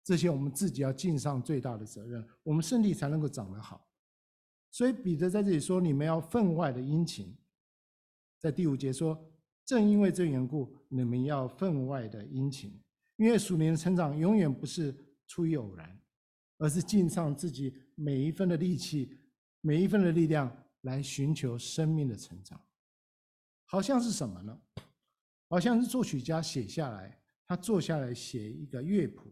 [0.02, 3.86] 这些我们自己要尽上最大的责任，我们身体才能够长得好。
[4.70, 7.36] 所以彼得在这里说：“你们要分外的殷勤。”
[8.40, 9.22] 在第五节说。
[9.68, 12.80] 正因为这缘故，你们要分外的殷勤，
[13.16, 14.94] 因为属灵的成长永远不是
[15.26, 16.00] 出于偶然，
[16.58, 19.18] 而是尽上自己每一分的力气、
[19.60, 22.60] 每一分的力量来寻求生命的成长。
[23.66, 24.58] 好像是什么呢？
[25.50, 29.30] 好像是作曲家写下来，他坐下来写一个乐谱，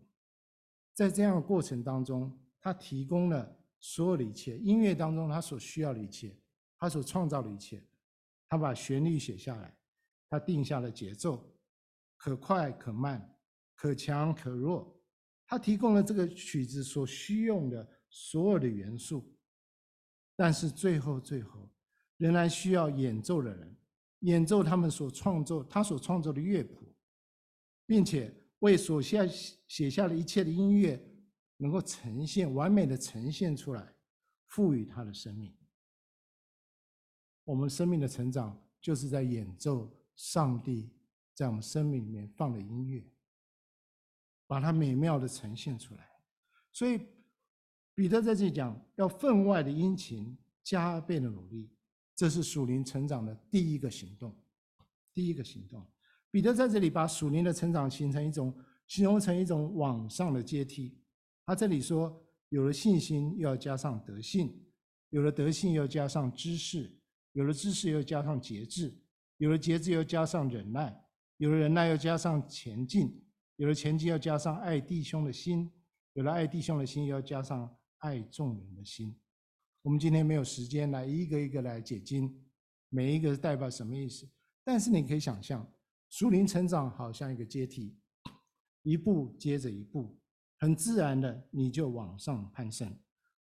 [0.95, 6.37] 在这样的过程当中，他提供了所有的一切，音乐当中他所需要的一切，
[6.79, 7.83] 他所创造的一切，
[8.49, 9.75] 他把旋律写下来。
[10.29, 11.57] 他定下了节奏，
[12.17, 13.37] 可快可慢，
[13.75, 14.93] 可强可弱。
[15.47, 19.33] 他提供了这个曲子所需用的所有的元素，
[20.35, 21.71] 但是最后最后，
[22.17, 23.77] 仍然需要演奏的人
[24.21, 26.93] 演奏他们所创作他所创作的乐谱，
[27.87, 29.25] 并且为所下
[29.69, 31.01] 写下的一切的音乐
[31.59, 33.95] 能够呈现完美的呈现出来，
[34.49, 35.57] 赋予他的生命。
[37.45, 39.97] 我们生命的成长就是在演奏。
[40.17, 40.91] 上帝
[41.35, 43.05] 在我们生命里面放的音乐，
[44.47, 46.09] 把它美妙的呈现出来。
[46.73, 47.01] 所以
[47.95, 51.71] 彼得在这里讲，要分外的殷勤，加倍的努力，
[52.15, 54.37] 这是属灵成长的第一个行动。
[55.13, 55.91] 第一个行动，
[56.31, 58.55] 彼得在这里把属灵的成长形成一种，
[58.87, 61.01] 形容成一种往上的阶梯。
[61.47, 64.49] 他这里说，有了信心，又要加上德性；
[65.09, 66.91] 有了德性，又要加上知识；
[67.33, 68.95] 有了知识，又要加上节制。
[69.39, 70.91] 有了节制，又加上忍耐；
[71.37, 73.09] 有了忍耐，又加上前进；
[73.57, 75.71] 有了前进，又加上爱弟兄的心；
[76.15, 79.15] 有了爱弟兄的心，又要加上爱众人的心。
[79.83, 82.35] 我们今天没有时间来一个一个来解经，
[82.89, 84.27] 每一个代表什么意思？
[84.65, 85.71] 但是你可以想象，
[86.09, 87.97] 属灵成长好像一个阶梯，
[88.83, 90.19] 一步接着一步，
[90.59, 92.93] 很自然的你就往上攀升，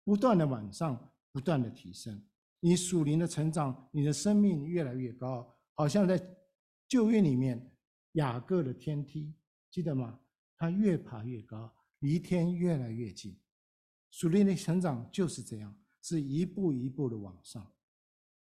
[0.04, 2.22] 不断的往上，不断的提升。
[2.60, 5.56] 你属灵的成长，你的生命越来越高。
[5.74, 6.22] 好像在
[6.88, 7.72] 旧约里面，
[8.14, 9.34] 雅各的天梯，
[9.70, 10.20] 记得吗？
[10.56, 13.36] 他越爬越高，离天越来越近。
[14.12, 17.66] 属灵的成长就是这样，是一步一步的往上。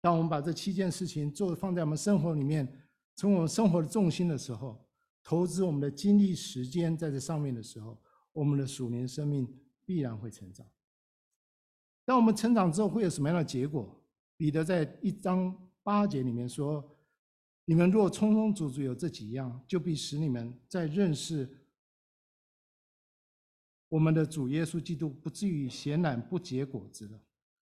[0.00, 2.70] 当我们把这七件事情做放在我们生活里面，
[3.16, 4.86] 成为我们生活的重心的时候，
[5.22, 7.98] 投资我们的精力时间在这上面的时候，
[8.32, 9.48] 我们的属灵生命
[9.86, 10.66] 必然会成长。
[12.04, 13.98] 当我们成长之后，会有什么样的结果？
[14.36, 16.86] 彼得在一章八节里面说
[17.66, 21.48] ：“你们若充充足足有这几样，就必使你们在认识
[23.88, 27.20] 我们的主耶稣基督，不至于闲懒不结果子了。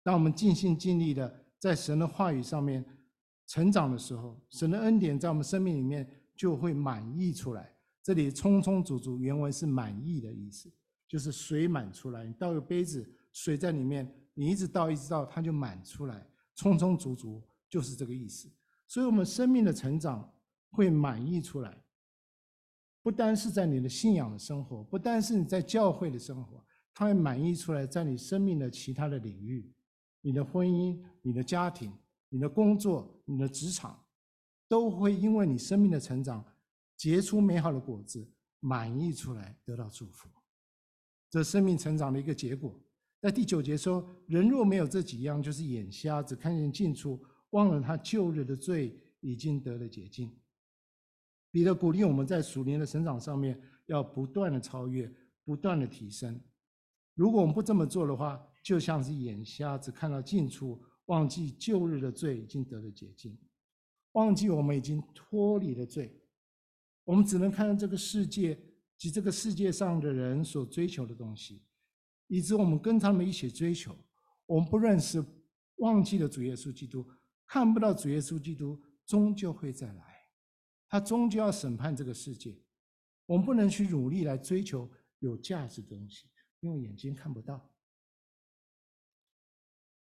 [0.02, 2.84] 当我们尽心尽力的在神的话语上面
[3.46, 7.74] 成长的时候，神的恩典在我们生命里面就会满溢出来。
[8.02, 10.72] 这里充充足足原文是满溢的意思，
[11.08, 12.24] 就是水满出来。
[12.24, 16.26] 你倒个杯子，水在里面，你一直倒一直倒，它就满出来。
[16.54, 18.48] 充充足足就是这个意思。
[18.90, 20.34] 所以，我们生命的成长
[20.70, 21.80] 会满溢出来。
[23.02, 29.72] 不单是在你的信仰的生活，不单是你在教会的生活，它会满溢出来在你生命的其他的领域，
[30.20, 31.96] 你的婚姻、你的家庭、
[32.30, 33.96] 你的工作、你的职场，
[34.66, 36.44] 都会因为你生命的成长
[36.96, 38.28] 结出美好的果子，
[38.58, 40.28] 满溢出来得到祝福。
[41.30, 42.76] 这生命成长的一个结果。
[43.20, 50.30] 在第九节说：“人若没有这几样，就是眼瞎，只看见近处，忘了他旧日的罪已经得了洁净。”
[51.52, 55.12] 彼得鼓励我们在属灵的成长上面要不断的超越，
[55.44, 56.40] 不断的提升。
[57.14, 63.36] 如果我们不这么做的话，就像是眼瞎子看到近处，忘记旧日的罪已经得了洁净，
[64.12, 66.16] 忘记我们已经脱离了罪。
[67.04, 68.56] 我们只能看到这个世界
[68.96, 71.64] 及这个世界上的人所追求的东西，
[72.28, 73.96] 以致我们跟他们一起追求。
[74.46, 75.24] 我们不认识，
[75.76, 77.04] 忘记了主耶稣基督，
[77.52, 80.30] 看不到主耶稣基督终究会再来。
[80.88, 82.56] 他终究要审判这个世界，
[83.26, 84.88] 我们不能去努力来追求
[85.18, 86.28] 有价值的东西，
[86.60, 87.68] 因为眼睛看不到。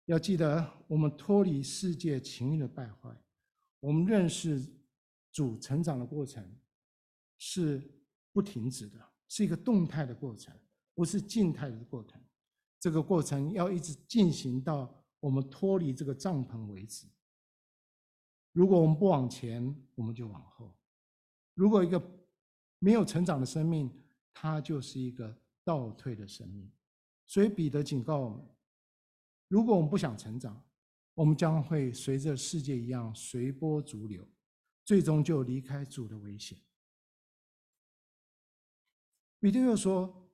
[0.04, 3.16] 要记得，我们脱离世界情欲的败坏，
[3.80, 4.62] 我们认识
[5.30, 6.46] 主成长的过程
[7.38, 7.82] 是
[8.30, 10.54] 不停止的，是一个动态的过程，
[10.92, 12.22] 不是静态的过程。
[12.78, 17.06] 这个过程要一直进行到我们脱离这个帐篷为止。
[18.52, 20.72] 如果我们不往前，我们就往后。
[21.54, 22.02] 如果一个
[22.78, 23.90] 没有成长的生命，
[24.32, 25.34] 它就是一个
[25.64, 26.70] 倒退的生命。
[27.26, 28.44] 所以彼得警告我们：
[29.48, 30.62] 如果我们不想成长，
[31.14, 34.26] 我们将会随着世界一样随波逐流，
[34.84, 36.58] 最终就离开主的危险。
[39.40, 40.30] 彼得又说：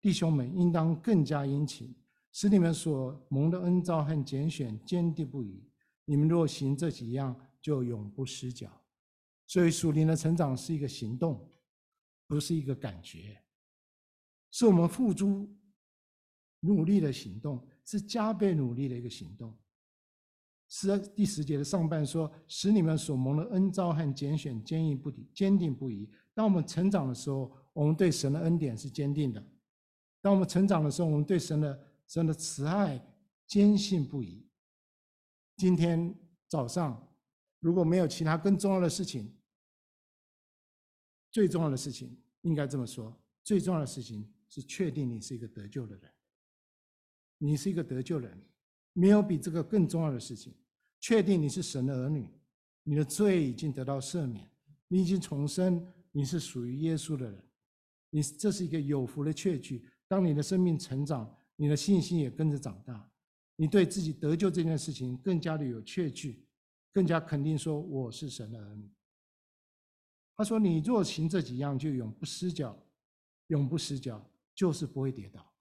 [0.00, 1.94] 弟兄们，应当更加殷勤，
[2.32, 5.62] 使你们所蒙的恩召和拣选坚定不移。
[6.04, 8.70] 你们若行这几样，就永不失脚，
[9.46, 11.46] 所以属灵的成长是一个行动，
[12.26, 13.42] 不是一个感觉，
[14.50, 15.54] 是我们付诸
[16.60, 19.54] 努力的行动，是加倍努力的一个行动。
[20.68, 26.08] 是第十节的上半说，使你们所蒙的恩召和拣选坚毅不移，坚定不移。
[26.32, 29.42] 当我们成长的时候，我们对神的恩典是坚定的；
[30.22, 33.04] 当我们成长的时候，我们对神的神的慈爱
[33.46, 34.48] 坚信不疑。
[35.56, 37.06] 今天早上。
[37.60, 39.32] 如果没有其他更重要的事情，
[41.30, 46.10] 最重要的事情应该这么说：最重要的事情是确定你是一个得救的人，
[47.38, 48.36] 你是一个得救人，
[48.92, 50.54] 没有比这个更重要的事情。
[50.98, 52.28] 确定你是神的儿女，
[52.82, 54.50] 你的罪已经得到赦免，
[54.88, 57.42] 你已经重生，你是属于耶稣的人，
[58.10, 59.88] 你这是一个有福的确据。
[60.08, 63.10] 当你的生命成长，你的信心也跟着长大，
[63.56, 66.44] 你对自己得救这件事情更加的有确据。
[66.92, 68.90] 更加肯定说我是神的儿女。
[70.36, 72.74] 他说：“你若行这几样，就永不失脚，
[73.48, 74.24] 永不失脚，
[74.54, 75.52] 就是不会跌倒，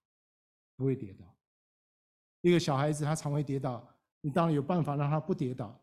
[0.77, 1.25] 不会跌倒。
[2.39, 3.85] 一个小孩子他常会跌倒，
[4.21, 5.77] 你当然有办法让他不跌倒。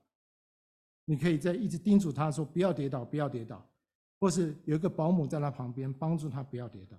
[1.04, 3.62] 你可以在一直叮嘱他说不要跌倒，不要跌倒，
[4.18, 6.96] 或是有一个保姆在他旁边帮助他不要跌倒。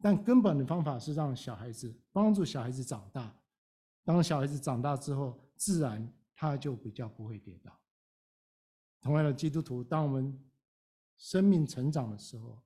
[0.00, 3.32] 但根本的方法是让小孩子帮助小孩子长大。
[4.02, 6.10] 当小孩子长大之后，自然。”
[6.42, 7.72] 他就比较不会跌倒。
[9.00, 10.36] 同样的，基督徒，当我们
[11.16, 12.60] 生命成长的时候，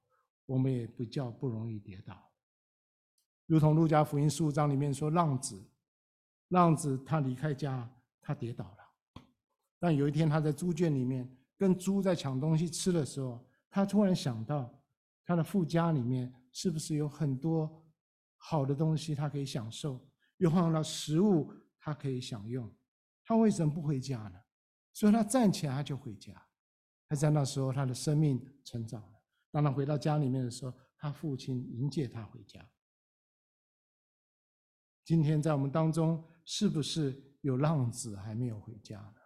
[0.46, 2.32] 我们也比较不容易跌倒。
[3.44, 5.62] 如同路加福音十五章里面说，浪子，
[6.48, 7.86] 浪子他离开家，
[8.22, 9.22] 他跌倒了。
[9.78, 14.74] 但有一天他在猪圈里面跟猪在抢东西吃的时候，他突然想到，
[15.22, 17.86] 他的父家里面是不是有很多
[18.38, 20.00] 好的东西他可以享受，
[20.38, 22.74] 有很多的食物他可以享用。
[23.26, 24.40] 他为什么不回家呢？
[24.92, 26.32] 所以他站起来，他就回家。
[27.08, 29.22] 他在那时候，他的生命成长了。
[29.50, 32.64] 当他回到家里面的时候，他父亲迎接他回家。
[35.04, 39.20] 今天在我们当中，是不是有浪子还没有回家呢？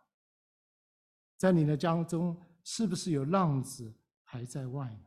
[1.37, 3.95] 在你的家中，是不是有浪子
[4.25, 5.07] 还在外呢？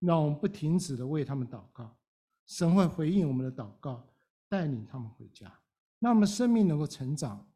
[0.00, 1.98] 让我们不停止的为他们祷告，
[2.46, 4.06] 神会回应我们的祷告，
[4.48, 5.52] 带领他们回家，
[5.98, 7.50] 让我们生命能够成长。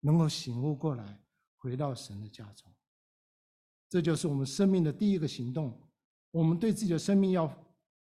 [0.00, 1.20] 能够醒悟过来，
[1.56, 2.72] 回到神的家中。
[3.88, 5.80] 这就是我们生命的第一个行动。
[6.30, 7.50] 我们对自己的生命要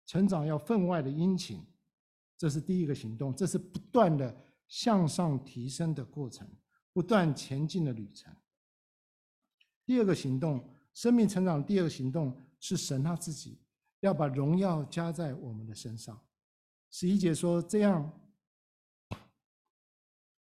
[0.05, 1.65] 成长，要分外的殷勤，
[2.37, 3.33] 这是第一个行动。
[3.33, 4.35] 这是不断的
[4.67, 6.45] 向上提升的过程，
[6.91, 8.35] 不断前进的旅程。
[9.85, 13.61] 第二个行动，生命成长的第二个行动是神他自己
[14.01, 16.19] 要把荣耀加在我们的身上。
[16.91, 18.21] 十一节说：“这样，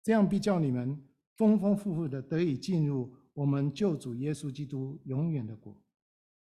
[0.02, 1.02] 这样必叫你们
[1.42, 5.76] 丰丰富富的得以进入我们救主耶稣基督永远的国。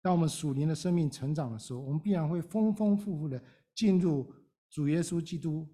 [0.03, 3.41] 当我们属灵的生命成长的时候，我们必然会丰丰富富的
[3.77, 4.29] 进入
[4.69, 5.69] 主耶稣基督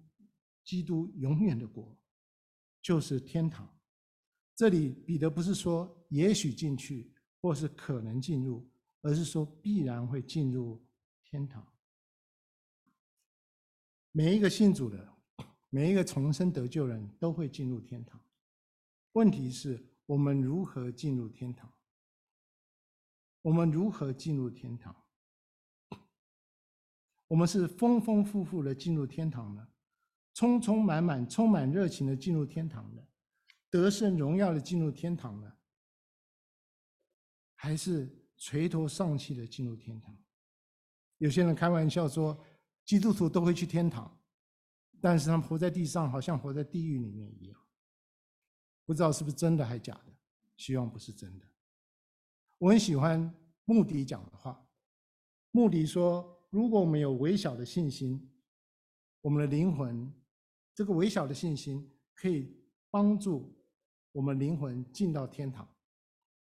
[0.63, 1.97] 基督永远的国，
[2.83, 3.67] 就是天堂。
[4.55, 7.11] 这里彼得不是说也许进去，
[7.41, 8.63] 或是可能进入，
[9.01, 10.79] 而是说必然会进入
[11.23, 11.65] 天堂。”
[14.13, 15.09] 每一个信主的，
[15.71, 18.21] 每一个重生得救人都会进入天堂。
[19.15, 21.71] 问题是我们如何进入天堂？
[23.41, 24.93] 我们如何进入天堂？
[27.27, 29.67] 我们是丰丰富富的进入天堂呢？
[30.33, 33.01] 充充满满、充满热情的进入天堂呢？
[33.69, 35.51] 得胜荣耀的进入天堂呢？
[37.55, 40.13] 还是垂头丧气的进入天堂？
[41.19, 42.37] 有些人开玩笑说，
[42.83, 44.21] 基督徒都会去天堂，
[44.99, 47.64] 但是他们活在地上，好像活在地狱里面一样。
[48.85, 50.13] 不知道是不是真的还假的？
[50.57, 51.45] 希望不是真的。
[52.57, 53.33] 我很喜欢
[53.65, 54.65] 穆迪讲的话。
[55.51, 58.29] 穆迪说：“如果我们有微小的信心，
[59.21, 60.13] 我们的灵魂，
[60.73, 62.55] 这个微小的信心可以
[62.89, 63.57] 帮助
[64.11, 65.67] 我们灵魂进到天堂，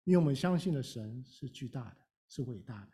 [0.03, 2.91] 因为我们相信的神是巨大的，是伟大的。”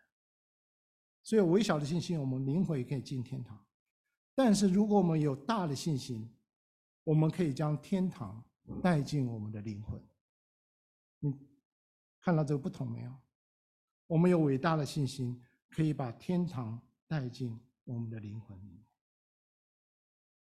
[1.23, 3.61] 所以微小的信心，我们灵魂也可以进天堂。
[4.33, 6.33] 但是如果我们有大的信心，
[7.03, 8.41] 我们可以将天堂
[8.82, 10.01] 带进我们的灵魂。
[11.20, 11.34] 你
[12.20, 13.13] 看到这个不同没有？
[14.07, 18.86] 我们有伟大的信心，可以把天堂带进我们的灵魂里面。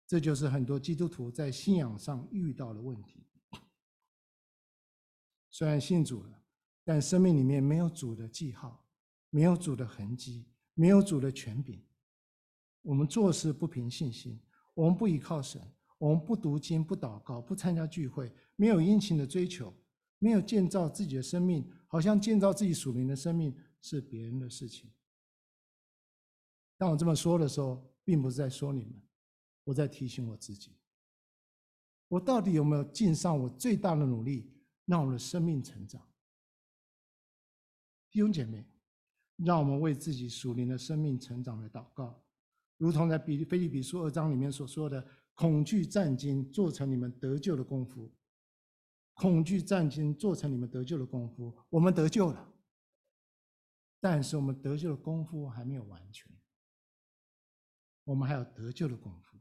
[0.07, 3.26] 这就是很多基督徒在信仰上遇到的问题。
[5.49, 6.43] 虽然信主了，
[6.84, 8.86] 但生命里面没有主的记号，
[9.30, 10.47] 没有主的痕迹。
[10.78, 11.82] 没有主的权柄，
[12.82, 14.38] 我们做事不凭信心，
[14.73, 15.61] 我们不依靠神，
[16.06, 19.74] 我们不读经、不祷告、不参加聚会，没有殷勤的追求，
[20.20, 23.51] 没有建造自己的生命，好像建造自己属灵的生命
[23.82, 24.91] 是别人的事情。
[26.78, 29.01] 当我这么说的时候，并不是在说你们，
[29.64, 30.78] 我在提醒我自己，
[32.08, 34.53] 我到底有没有尽上我最大的努力，
[34.86, 36.08] 让我的生命成长？
[38.12, 38.64] 弟兄姐妹。
[39.43, 42.24] 让我们为自己属灵的生命成长来祷告，
[42.78, 48.11] 如同在腓立比书二章里面所说的：“恐惧战兢，做成你们得救的功夫。”
[49.13, 51.55] 恐惧战兢，做成你们得救的功夫。
[51.69, 52.53] 我们得救了，
[54.01, 56.29] 但是我们得救的功夫还没有完全，
[58.03, 59.38] 我们还有得救的功夫。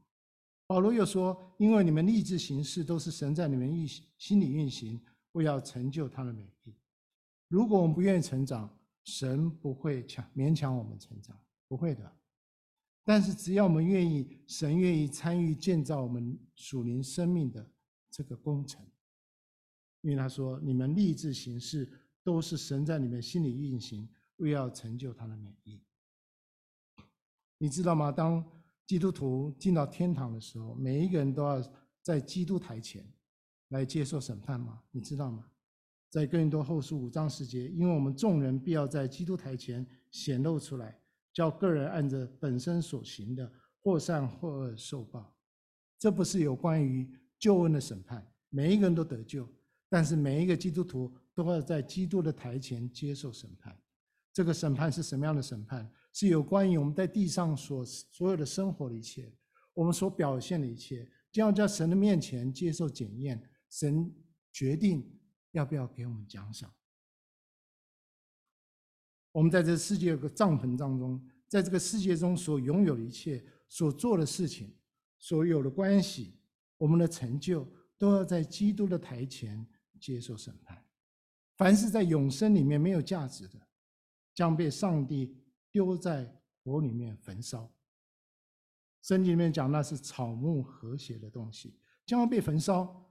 [0.67, 3.87] 保罗又说：“因为你们立志行事，都是神在你们运
[4.17, 6.75] 心里运行，为要成就他的美意。
[7.47, 12.17] 如果我们不愿意成长，”神不会强勉强我们成长，不会的。
[13.05, 17.71] 但是只要我们愿意，神愿意参与建造我们属灵生命的
[18.09, 18.83] 这个工程。
[20.01, 21.87] 因为他说：“你们立志行事，
[22.23, 25.81] 都是神在你们心里运行，为要成就他的美意。”
[27.57, 28.11] 你知道吗？
[28.11, 28.43] 当
[28.85, 31.63] 基督徒进到天堂的时候，每一个人都要
[32.01, 33.03] 在基督台前
[33.69, 34.81] 来接受审判吗？
[34.91, 35.45] 你知道吗？
[36.09, 40.99] 在哥林多后书五章十节，因为我们众人必要在基督台前显露出来，
[41.35, 43.51] 叫个人按着本身所行的，
[43.83, 45.37] 或善或恶受报。
[45.99, 47.07] 这不是有关于
[47.37, 49.47] 救恩的审判，每一个人都得救，
[49.87, 53.77] 但是每一个基督徒都要在基督的台前接受审判。
[54.33, 55.87] 这个审判是什么样的审判？
[56.13, 59.31] 是有关于我们在地上所所有的生活的一切，
[59.73, 64.11] 我们所表现的一切，将要在神的面前接受检验，神
[64.51, 65.11] 决定。
[65.51, 66.69] 要不要给我们奖赏？
[69.35, 74.73] 我们在这世界有个帐篷当中，在这个世界中所拥有的一切、所做的事情、
[75.17, 76.39] 所有的关系、
[76.77, 79.67] 我们的成就，都要在基督的台前
[79.99, 80.81] 接受审判。
[81.57, 83.59] 凡是在永生里面没有价值的，
[84.33, 85.37] 将被上帝
[85.69, 86.33] 丢在
[86.63, 87.69] 火里面焚烧。
[89.01, 93.05] 圣经里面讲那是草木和谐的东西，将要被焚烧。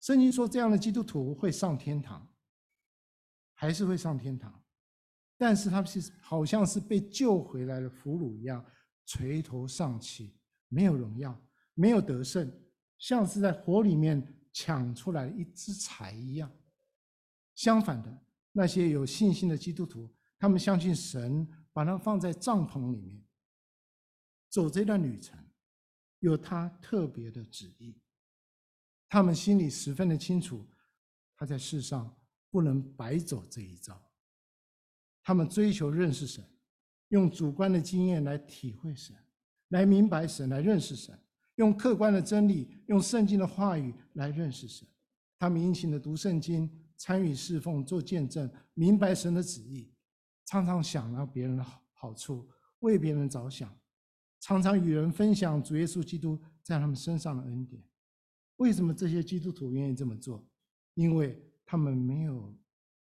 [0.00, 2.26] 圣经说，这样的基督徒会上天堂，
[3.52, 4.61] 还是会上天堂，
[5.42, 8.64] 但是他们是好像是被救回来的俘虏一样，
[9.04, 10.38] 垂头丧气，
[10.68, 11.36] 没有荣耀，
[11.74, 12.48] 没有得胜，
[12.96, 16.48] 像是在火里面抢出来一只柴一样。
[17.56, 23.26] 相反的，那些有信心的基督徒，他们相信神把他放在帐篷里面，
[24.48, 25.36] 走这段旅程，
[26.20, 28.00] 有他特别的旨意。
[29.08, 30.64] 他们心里十分的清楚，
[31.36, 32.16] 他在世上
[32.48, 34.00] 不能白走这一遭。
[35.24, 36.44] 他们追求认识神，
[37.08, 39.14] 用主观的经验来体会神，
[39.68, 41.14] 来明白神，来认识神；
[41.54, 44.86] 用客观的真理，用圣经的话语来认识神。
[45.38, 49.94] 他们殷勤的读圣经，参与侍奉，做见证，明白神的旨意，
[50.44, 52.48] 常常想到别人的好好处，
[52.80, 53.72] 为别人着想，
[54.40, 57.80] 常常与人分享主耶稣基督在他们身上的恩典。
[58.56, 60.44] 为什么这些基督徒愿意这么做？
[60.94, 62.52] 因为他们没有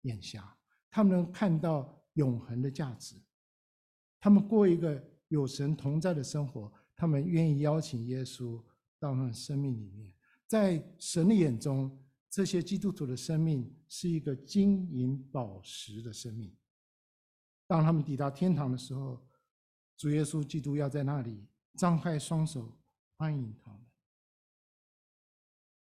[0.03, 0.57] 眼瞎，
[0.89, 1.94] 他们能看到。
[2.15, 3.15] 永恒的价值，
[4.19, 8.61] 他们过一个有神同在的生活，他们愿意邀请耶稣
[8.99, 10.13] 到他们生命里面。
[10.47, 11.97] 在神的眼中，
[12.31, 16.55] 这些基督徒的生命是一个金银宝石的生命。
[17.67, 19.27] 当他们抵达天堂的时候，
[19.97, 21.47] 主耶稣基督要在那里
[21.77, 22.79] 张开双手
[23.17, 23.81] 欢迎他们。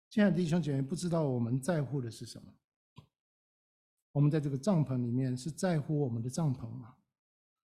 [0.09, 2.53] 亲爱的弟兄姐妹，不知道我们在乎的是什么？
[4.15, 6.95] 我们在这个帐篷里面是在乎我们的帐篷吗？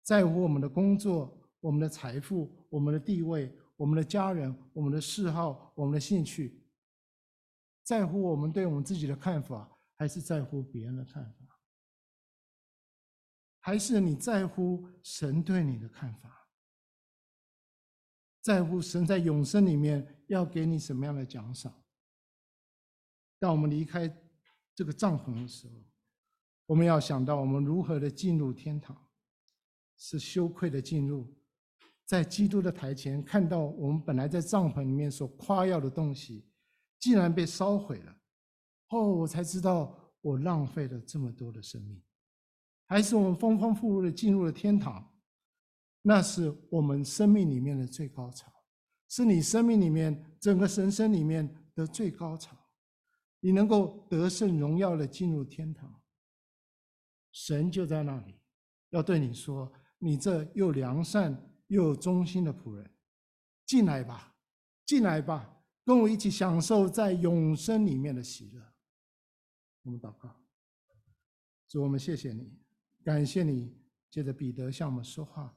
[0.02, 6.62] 在乎我们的工作、我们的财富、我们的地位、我们的家人、我们的嗜好、我们的兴趣，
[7.82, 11.62] 在乎我们对我们自己的看法，还是在乎别人的看法？
[13.62, 16.50] 还是你在乎神对你的看法？
[18.42, 21.74] 在乎神在永生里面要给你什么样的奖赏？
[23.40, 24.14] 当我们离开
[24.76, 25.74] 这个帐篷的时候，
[26.66, 28.96] 我们要想到我们如何的进入天堂，
[29.98, 31.28] 是羞愧的进入，
[32.06, 36.48] 在基督的台前看到我们本来在帐篷里面所夸耀的东西，
[37.00, 38.16] 竟然被烧毁了。
[38.90, 42.02] 哦，我才知道我浪费了这么多的生命。
[42.86, 45.12] 还是我们丰丰富富的进入了天堂，
[46.02, 48.52] 那是我们生命里面的最高潮，
[49.10, 52.56] 是你生命里面整个神生里面的最高潮。
[53.40, 56.03] 你能够得胜荣耀的进入天堂。
[57.34, 58.36] 神就在那里，
[58.92, 59.70] 要对你说
[60.00, 61.36] ：“你这又良善
[61.68, 62.90] 又忠心的仆人，
[63.66, 64.34] 进来吧，
[64.86, 68.62] 进来吧，跟我一起享受在永生里面的喜乐。”
[69.82, 70.34] 我们祷告，
[71.68, 72.56] 主，我们谢谢你，
[73.04, 73.76] 感谢你
[74.12, 75.54] 借着彼得向我们说话，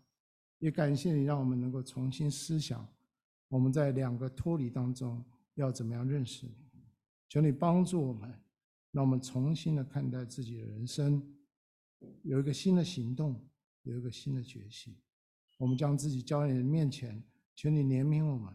[0.58, 2.84] 也感谢你让我们能够重新思想，
[3.48, 5.22] 我们在两个脱离当中
[5.54, 6.54] 要怎么样认识你。
[7.28, 8.42] 求你帮助我们，
[8.92, 11.22] 让我们重新的看待自己的人生。
[12.22, 13.48] 有一个新的行动，
[13.82, 14.96] 有一个新的决心。
[15.58, 17.22] 我们将自己交在你的面前，
[17.54, 18.54] 请你怜悯我们，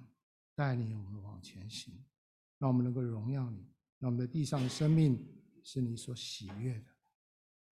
[0.54, 1.94] 带领我们往前行，
[2.60, 3.66] 让我们能够荣耀你，
[4.00, 5.26] 让我们的地上的生命
[5.64, 6.86] 是你所喜悦的，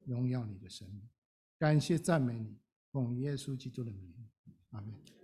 [0.05, 1.07] 荣耀你的生命。
[1.57, 2.57] 感谢赞美你，
[2.91, 4.13] 奉耶稣基督的名，
[4.71, 5.18] 阿门。